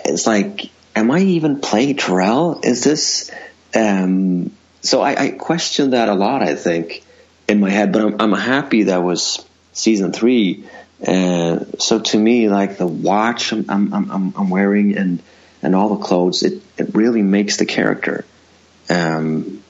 [0.06, 2.60] It's like, am I even playing Tyrell?
[2.64, 3.30] Is this?
[3.76, 4.52] Um,
[4.82, 6.42] so I, I questioned that a lot.
[6.42, 7.04] I think
[7.48, 10.66] in my head, but I'm, I'm happy that was season three.
[11.06, 15.22] Uh, so to me, like the watch I'm, I'm, I'm, I'm wearing and
[15.62, 18.26] and all the clothes, it, it really makes the character.
[18.90, 19.61] Um,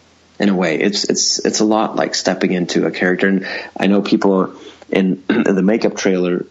[0.41, 3.27] in a way, it's it's it's a lot like stepping into a character.
[3.27, 4.55] And I know people
[4.89, 6.47] in, in the makeup trailer,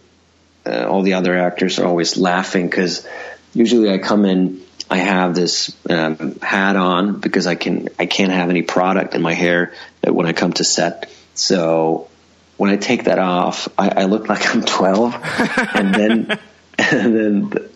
[0.65, 3.05] uh, all the other actors are always laughing because
[3.53, 8.31] usually I come in, I have this um, hat on because I can I can't
[8.31, 9.73] have any product in my hair
[10.07, 11.11] when I come to set.
[11.35, 12.07] So
[12.55, 15.19] when I take that off, I, I look like I'm 12,
[15.75, 16.39] and then
[16.79, 17.69] and then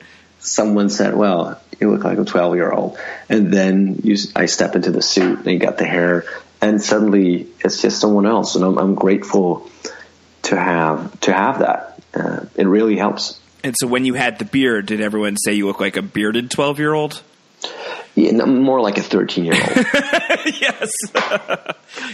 [0.46, 2.98] someone said, "Well, you look like a 12 year old,"
[3.30, 6.26] and then you, I step into the suit and you got the hair,
[6.62, 9.70] and suddenly it's just someone else, and I'm, I'm grateful
[10.44, 12.00] to have to have that.
[12.14, 13.40] Uh, it really helps.
[13.64, 16.52] And so, when you had the beard, did everyone say you look like a bearded
[16.52, 16.80] 12
[18.16, 19.64] Yeah, more like a 13 year old.
[20.62, 20.90] yes.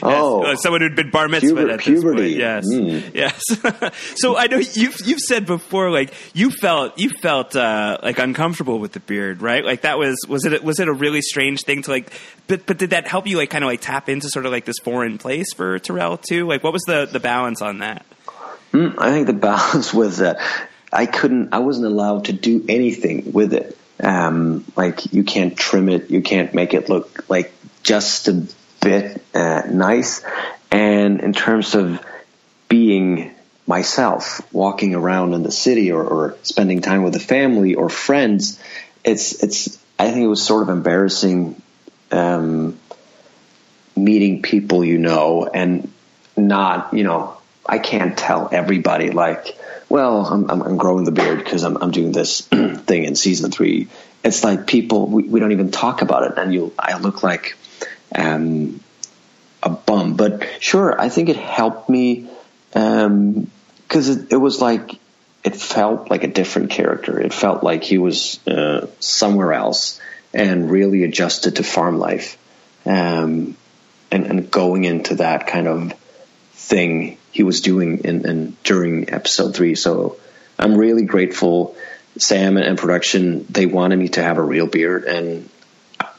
[0.02, 0.44] Oh.
[0.44, 0.54] Yes.
[0.54, 2.32] Uh, someone who'd been bar mitzvah Puber- at this puberty.
[2.32, 2.66] Yes.
[2.68, 3.14] Mm.
[3.14, 3.40] Yes.
[4.16, 8.80] so I know you've, you've said before, like, you felt, you felt, uh, like uncomfortable
[8.80, 9.64] with the beard, right?
[9.64, 12.12] Like that was, was it, was it a really strange thing to like,
[12.48, 14.66] but, but did that help you like kind of like tap into sort of like
[14.66, 16.48] this foreign place for Tyrell too?
[16.48, 18.08] Like what was the, the balance on that?
[18.74, 20.40] Mm, I think the balance was that
[20.92, 23.78] I couldn't, I wasn't allowed to do anything with it.
[24.02, 28.48] Um, like you can't trim it, you can't make it look like just a
[28.82, 30.24] bit uh, nice.
[30.72, 32.04] And in terms of
[32.68, 33.36] being
[33.68, 38.60] myself, walking around in the city or, or spending time with the family or friends,
[39.04, 39.78] it's it's.
[40.00, 41.62] I think it was sort of embarrassing
[42.12, 42.80] um,
[43.96, 45.92] meeting people you know and
[46.36, 49.58] not you know I can't tell everybody like
[49.92, 53.88] well I'm I'm, growing the beard because I'm I'm doing this thing in season three.
[54.24, 57.58] It's like people we, we don't even talk about it and you I look like
[58.16, 58.80] um,
[59.62, 60.16] a bum.
[60.16, 62.30] But sure, I think it helped me
[62.72, 65.00] because it, it was like
[65.44, 67.20] it felt like a different character.
[67.20, 70.00] It felt like he was uh, somewhere else
[70.34, 72.38] and really adjusted to farm life,
[72.86, 73.58] um,
[74.12, 75.94] and, and going into that kind of
[76.62, 79.76] thing he was doing in, in during episode three.
[79.76, 80.18] So
[80.58, 81.76] I'm really grateful.
[82.18, 85.50] Sam and production they wanted me to have a real beard, and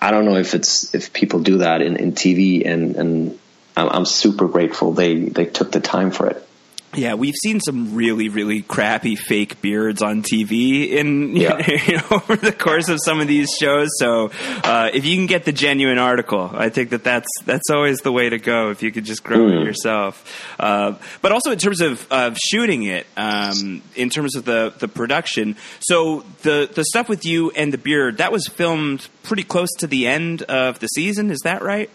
[0.01, 3.39] I don't know if it's if people do that in, in TV, and and
[3.77, 6.49] I'm, I'm super grateful they they took the time for it.
[6.95, 11.57] Yeah, we've seen some really, really crappy fake beards on TV in Yeah.
[11.87, 13.89] you know, over the course of some of these shows.
[13.97, 14.31] So,
[14.63, 18.13] uh, if you can get the genuine article, I think that that's that's always the
[18.13, 18.71] way to go.
[18.71, 22.83] If you could just grow it yourself, uh, but also in terms of, of shooting
[22.83, 25.57] it, um, in terms of the the production.
[25.81, 29.87] So the the stuff with you and the beard that was filmed pretty close to
[29.87, 31.31] the end of the season.
[31.31, 31.89] Is that right?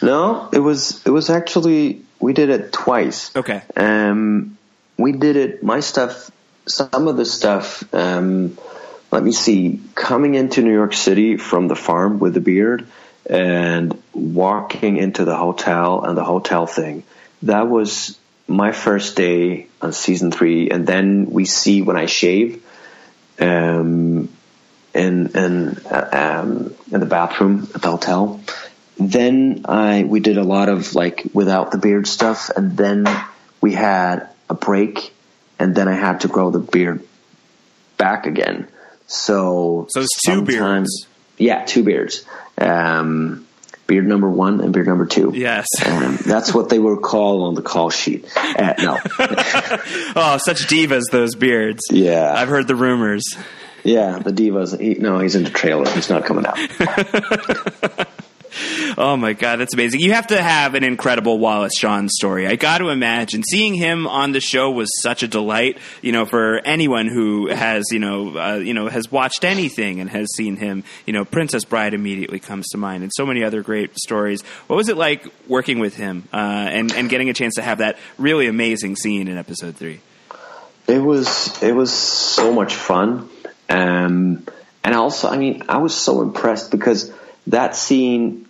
[0.00, 3.36] No, it was it was actually we did it twice.
[3.36, 3.60] Okay.
[3.76, 4.56] Um,
[4.96, 5.62] we did it.
[5.62, 6.30] My stuff,
[6.66, 7.84] some of the stuff.
[7.94, 8.56] Um,
[9.10, 9.82] let me see.
[9.94, 12.86] Coming into New York City from the farm with the beard
[13.28, 17.02] and walking into the hotel and the hotel thing.
[17.42, 18.18] That was
[18.48, 22.64] my first day on season three, and then we see when I shave.
[23.38, 24.30] Um,
[24.94, 28.40] in in uh, um, in the bathroom at the hotel.
[28.98, 33.06] Then I we did a lot of like without the beard stuff, and then
[33.60, 35.12] we had a break,
[35.58, 37.02] and then I had to grow the beard
[37.96, 38.68] back again.
[39.06, 41.06] So So it's two beards.
[41.38, 42.24] Yeah, two beards.
[42.56, 43.46] Um,
[43.86, 45.32] beard number one and beard number two.
[45.34, 45.66] Yes.
[45.84, 48.26] Um, that's what they were called on the call sheet.
[48.36, 48.98] Uh, no.
[50.16, 51.82] Oh, such divas those beards.
[51.90, 52.32] Yeah.
[52.34, 53.24] I've heard the rumors.
[53.82, 54.78] Yeah, the divas.
[54.80, 55.88] He, no, he's in the trailer.
[55.90, 56.58] He's not coming out.
[58.96, 60.00] Oh my god, that's amazing!
[60.00, 62.46] You have to have an incredible Wallace Shawn story.
[62.46, 65.78] I got to imagine seeing him on the show was such a delight.
[66.00, 70.08] You know, for anyone who has you know uh, you know has watched anything and
[70.10, 73.62] has seen him, you know, Princess Bride immediately comes to mind, and so many other
[73.62, 74.42] great stories.
[74.68, 77.78] What was it like working with him uh, and and getting a chance to have
[77.78, 80.00] that really amazing scene in episode three?
[80.86, 83.28] It was it was so much fun,
[83.68, 84.46] um,
[84.84, 87.10] and also, I mean, I was so impressed because
[87.48, 88.46] that scene,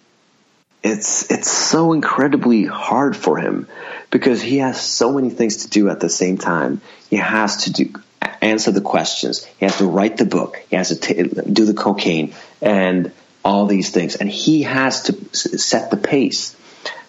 [0.82, 3.68] it's it's so incredibly hard for him
[4.10, 6.80] because he has so many things to do at the same time.
[7.10, 7.92] He has to do
[8.40, 9.44] answer the questions.
[9.44, 10.62] He has to write the book.
[10.68, 13.12] He has to t- do the cocaine and
[13.44, 16.56] all these things, and he has to set the pace.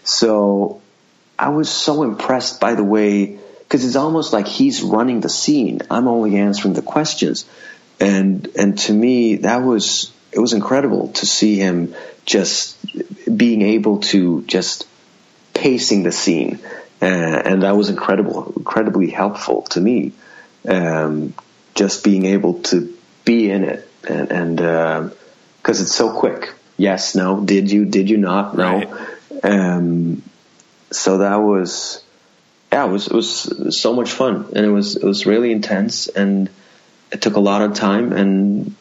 [0.03, 0.81] So
[1.37, 5.81] I was so impressed by the way because it's almost like he's running the scene.
[5.89, 7.45] I'm only answering the questions,
[7.99, 12.77] and and to me that was it was incredible to see him just
[13.35, 14.87] being able to just
[15.53, 16.59] pacing the scene,
[17.01, 20.11] uh, and that was incredible, incredibly helpful to me.
[20.67, 21.33] Um,
[21.73, 26.53] just being able to be in it, and and because uh, it's so quick.
[26.77, 27.41] Yes, no.
[27.41, 27.85] Did you?
[27.85, 28.57] Did you not?
[28.57, 28.63] No.
[28.63, 28.89] Right.
[29.43, 30.21] Um,
[30.91, 32.03] so that was
[32.71, 36.07] yeah, it was it was so much fun, and it was it was really intense,
[36.07, 36.49] and
[37.11, 38.75] it took a lot of time, and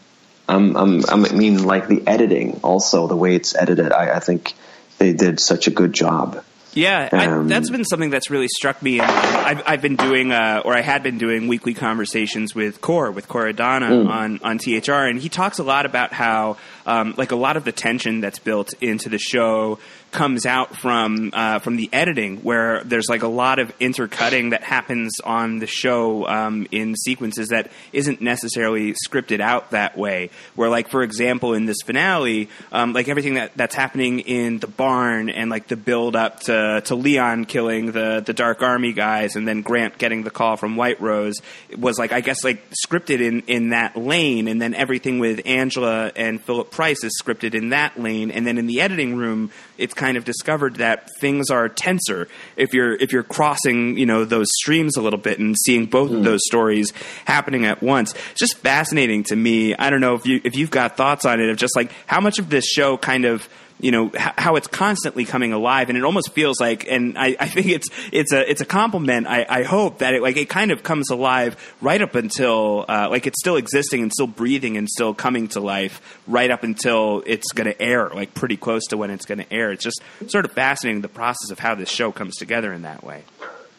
[0.48, 4.52] I'm, I'm, I mean, like the editing, also the way it's edited, I, I think
[4.98, 6.44] they did such a good job.
[6.74, 9.00] Yeah, um, I, that's been something that's really struck me.
[9.00, 13.10] And I've, I've been doing, uh, or I had been doing weekly conversations with Kor,
[13.10, 14.08] with Kor Adana mm.
[14.08, 16.56] on, on THR, and he talks a lot about how,
[16.86, 19.78] um, like, a lot of the tension that's built into the show
[20.14, 24.62] comes out from uh, from the editing, where there's like a lot of intercutting that
[24.62, 30.30] happens on the show um, in sequences that isn't necessarily scripted out that way.
[30.54, 34.68] Where, like for example, in this finale, um, like everything that, that's happening in the
[34.68, 39.36] barn and like the build up to to Leon killing the the Dark Army guys,
[39.36, 41.36] and then Grant getting the call from White Rose
[41.76, 46.12] was like I guess like scripted in in that lane, and then everything with Angela
[46.16, 49.94] and Philip Price is scripted in that lane, and then in the editing room, it's
[49.94, 54.48] kind of discovered that things are tenser if you're if you're crossing you know those
[54.60, 56.14] streams a little bit and seeing both mm.
[56.14, 56.24] of hmm.
[56.24, 56.92] those stories
[57.24, 58.12] happening at once.
[58.32, 59.74] It's just fascinating to me.
[59.74, 62.20] I don't know if you if you've got thoughts on it of just like how
[62.20, 63.48] much of this show kind of
[63.80, 67.48] you know how it's constantly coming alive, and it almost feels like, and I, I
[67.48, 69.26] think it's it's a it's a compliment.
[69.26, 73.08] I, I, hope that it like it kind of comes alive right up until uh,
[73.10, 77.22] like it's still existing and still breathing and still coming to life right up until
[77.26, 79.72] it's going to air, like pretty close to when it's going to air.
[79.72, 83.02] It's just sort of fascinating the process of how this show comes together in that
[83.04, 83.22] way.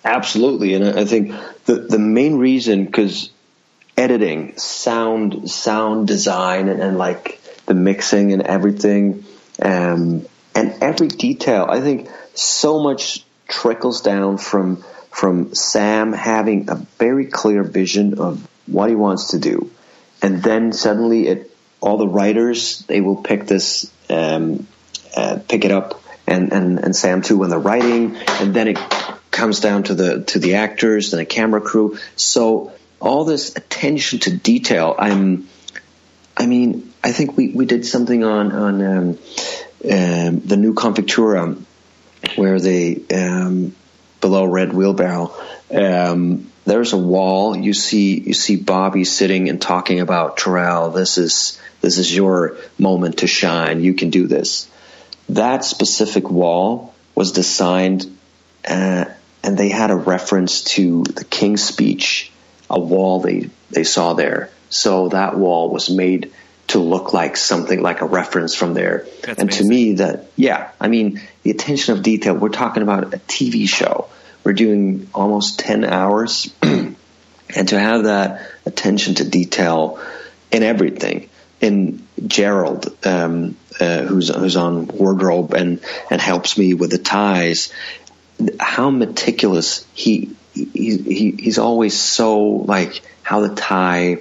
[0.03, 1.33] Absolutely, and I think
[1.65, 3.31] the the main reason because
[3.97, 9.24] editing, sound, sound design, and, and like the mixing and everything
[9.61, 16.75] um, and every detail, I think so much trickles down from from Sam having a
[16.97, 19.71] very clear vision of what he wants to do,
[20.21, 21.51] and then suddenly it
[21.81, 24.67] all the writers they will pick this um,
[25.15, 28.79] uh, pick it up and, and and Sam too when they're writing, and then it
[29.31, 31.97] comes down to the to the actors and the camera crew.
[32.15, 35.47] So all this attention to detail, I'm,
[36.35, 41.61] I mean, I think we, we did something on on um, um, the new Confictura
[42.35, 43.75] where they um,
[44.21, 45.31] below Red Wheelbarrow.
[45.71, 47.55] Um, there's a wall.
[47.55, 50.89] You see you see Bobby sitting and talking about Tyrell.
[50.89, 53.83] This is this is your moment to shine.
[53.83, 54.67] You can do this.
[55.29, 58.17] That specific wall was designed,
[58.67, 59.05] uh,
[59.43, 62.31] and they had a reference to the King's speech,
[62.67, 64.49] a wall they they saw there.
[64.69, 66.33] So that wall was made
[66.67, 69.05] to look like something like a reference from there.
[69.21, 69.63] That's and amazing.
[69.63, 72.35] to me, that yeah, I mean the attention of detail.
[72.35, 74.09] We're talking about a TV show.
[74.43, 76.97] We're doing almost ten hours, and
[77.49, 79.99] to have that attention to detail
[80.51, 81.29] in everything.
[81.61, 87.71] In Gerald, um, uh, who's who's on wardrobe and and helps me with the ties,
[88.59, 94.17] how meticulous he, he, he he's always so like how the tie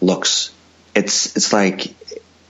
[0.00, 0.50] looks
[0.96, 1.94] it's it's like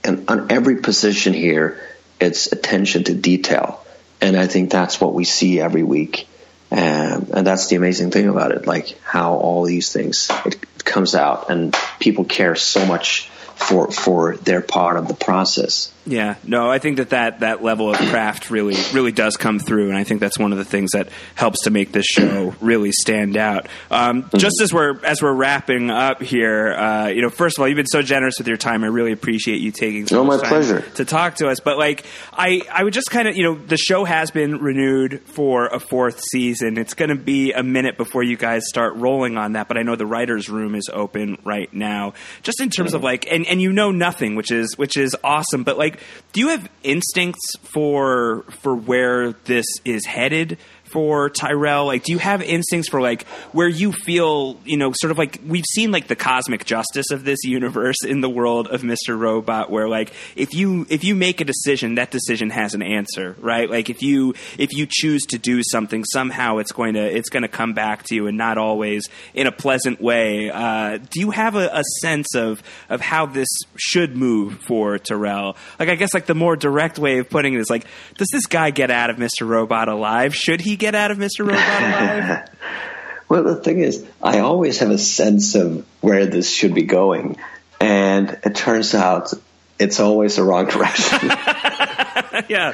[0.05, 1.79] on every position here,
[2.19, 3.85] it's attention to detail,
[4.21, 6.27] and I think that's what we see every week,
[6.71, 11.49] and that's the amazing thing about it, like how all these things it comes out,
[11.49, 15.91] and people care so much for for their part of the process.
[16.07, 19.89] Yeah, no, I think that, that that level of craft really really does come through,
[19.89, 22.93] and I think that's one of the things that helps to make this show really
[22.93, 23.67] stand out.
[23.91, 24.37] Um, mm-hmm.
[24.37, 27.75] Just as we're as we're wrapping up here, uh, you know, first of all, you've
[27.75, 28.85] been so generous with your time.
[28.85, 31.59] I really appreciate you taking so oh, much my pleasure to talk to us.
[31.59, 35.21] But like, I I would just kind of you know the show has been renewed
[35.25, 36.77] for a fourth season.
[36.77, 39.83] It's going to be a minute before you guys start rolling on that, but I
[39.83, 42.13] know the writers' room is open right now.
[42.43, 42.95] Just in terms mm-hmm.
[42.95, 45.65] of like, and and you know nothing, which is which is awesome.
[45.65, 45.96] But like,
[46.33, 50.57] do you have instincts for for where this is headed
[50.89, 51.85] for Tyrell?
[51.85, 55.39] Like, do you have instincts for like where you feel, you know, sort of like
[55.45, 59.17] we've seen like the cosmic justice of this universe in the world of Mr.
[59.17, 63.35] Robot, where like if you if you make a decision, that decision has an answer,
[63.39, 63.69] right?
[63.69, 67.43] Like if you if you choose to do something, somehow it's going to it's going
[67.43, 70.49] to come back to you, and not always in a pleasant way.
[70.49, 75.57] Uh, do you have a, a sense of of how this should move for Tyrell?
[75.79, 77.85] Like, I guess like the more direct way of putting it is like,
[78.17, 79.47] does this guy get out of Mr.
[79.47, 80.35] Robot alive?
[80.35, 81.39] Should he get out of Mr.
[81.39, 82.49] Robot alive?
[83.29, 87.37] well, the thing is, I always have a sense of where this should be going,
[87.79, 89.33] and it turns out
[89.79, 91.29] it's always the wrong direction.
[92.49, 92.73] yeah.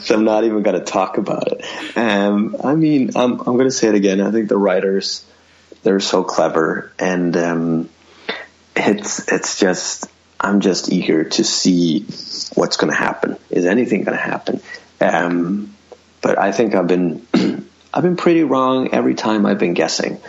[0.00, 1.96] so I'm not even going to talk about it.
[1.96, 4.20] Um, I mean, I'm, I'm going to say it again.
[4.20, 5.24] I think the writers,
[5.82, 7.88] they're so clever, and um,
[8.74, 10.06] it's it's just
[10.40, 12.00] I'm just eager to see
[12.54, 13.36] what's going to happen.
[13.50, 14.60] Is anything going to happen?
[15.00, 15.74] Um,
[16.26, 17.24] but I think I've been
[17.94, 20.20] I've been pretty wrong every time I've been guessing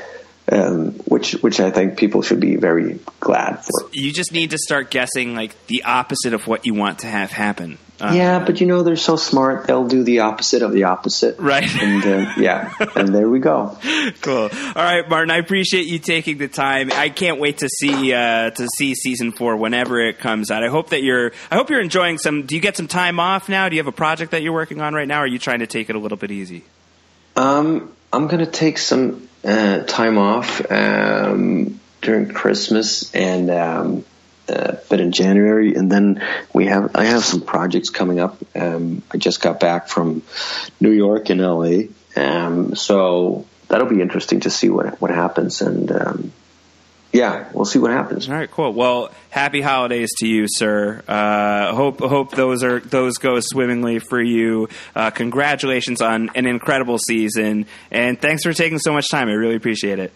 [0.51, 3.89] um, which which I think people should be very glad for.
[3.91, 7.31] You just need to start guessing like the opposite of what you want to have
[7.31, 7.77] happen.
[7.99, 11.39] Uh, yeah, but you know they're so smart; they'll do the opposite of the opposite,
[11.39, 11.67] right?
[11.81, 13.77] And uh, yeah, and there we go.
[14.21, 14.49] Cool.
[14.51, 15.31] All right, Martin.
[15.31, 16.91] I appreciate you taking the time.
[16.93, 20.63] I can't wait to see uh, to see season four whenever it comes out.
[20.63, 21.31] I hope that you're.
[21.49, 22.45] I hope you're enjoying some.
[22.45, 23.67] Do you get some time off now?
[23.67, 25.21] Do you have a project that you're working on right now?
[25.21, 26.63] Or are you trying to take it a little bit easy?
[27.35, 34.05] Um, I'm going to take some uh, time off um, during Christmas and um,
[34.49, 36.23] uh, but in January, and then
[36.53, 38.37] we have I have some projects coming up.
[38.55, 40.23] Um, I just got back from
[40.79, 45.61] New York and LA, um, so that'll be interesting to see what what happens.
[45.61, 46.31] And um,
[47.18, 48.30] yeah, we'll see what happens.
[48.30, 48.72] All right, cool.
[48.74, 51.01] Well, happy holidays to you, sir.
[51.07, 54.70] Uh, hope hope those are those go swimmingly for you.
[54.95, 59.30] Uh, congratulations on an incredible season, and thanks for taking so much time.
[59.30, 60.13] I really appreciate it.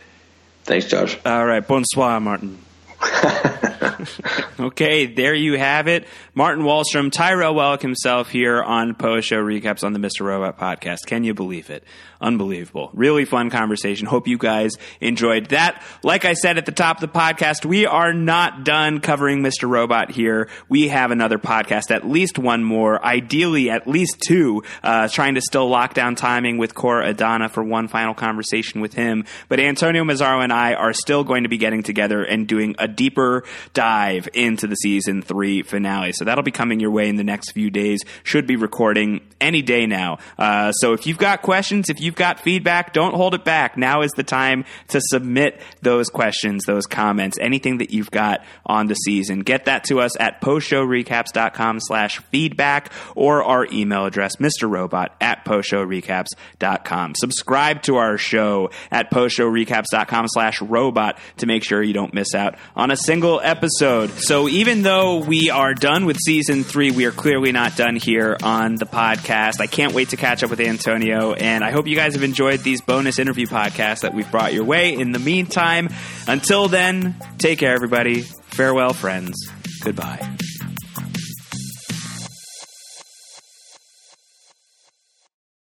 [0.65, 1.17] Thanks, Josh.
[1.25, 2.59] All right, bonsoir, Martin.
[4.59, 6.07] okay, there you have it.
[6.33, 10.25] Martin Wallstrom, Tyrell Wellick himself here on Post Show Recaps on the Mr.
[10.25, 11.05] Robot podcast.
[11.07, 11.83] Can you believe it?
[12.21, 12.91] Unbelievable.
[12.93, 14.05] Really fun conversation.
[14.05, 15.83] Hope you guys enjoyed that.
[16.03, 19.67] Like I said at the top of the podcast, we are not done covering Mr.
[19.67, 20.47] Robot here.
[20.69, 25.41] We have another podcast, at least one more, ideally at least two, uh, trying to
[25.41, 29.25] still lock down timing with Kor Adana for one final conversation with him.
[29.49, 32.87] But Antonio Mazzaro and I are still going to be getting together and doing a
[32.87, 33.43] deeper
[33.73, 36.11] dive into the season three finale.
[36.13, 38.01] So that'll be coming your way in the next few days.
[38.23, 40.19] Should be recording any day now.
[40.37, 43.77] Uh, so if you've got questions, if you've got feedback, don't hold it back.
[43.77, 48.87] Now is the time to submit those questions, those comments, anything that you've got on
[48.87, 49.39] the season.
[49.39, 57.15] Get that to us at postshowrecaps.com slash feedback or our email address, mrrobot at postshowrecaps.com.
[57.15, 62.55] Subscribe to our show at postshowrecaps.com slash robot to make sure you don't miss out
[62.75, 64.09] on a single episode.
[64.17, 68.35] So even though we are done with season three, we are clearly not done here
[68.41, 69.61] on the podcast.
[69.61, 72.61] I can't wait to catch up with Antonio, and I hope you guys have enjoyed
[72.61, 74.95] these bonus interview podcasts that we've brought your way.
[74.95, 75.89] In the meantime,
[76.27, 78.21] until then, take care, everybody.
[78.21, 79.51] Farewell, friends.
[79.83, 80.37] Goodbye.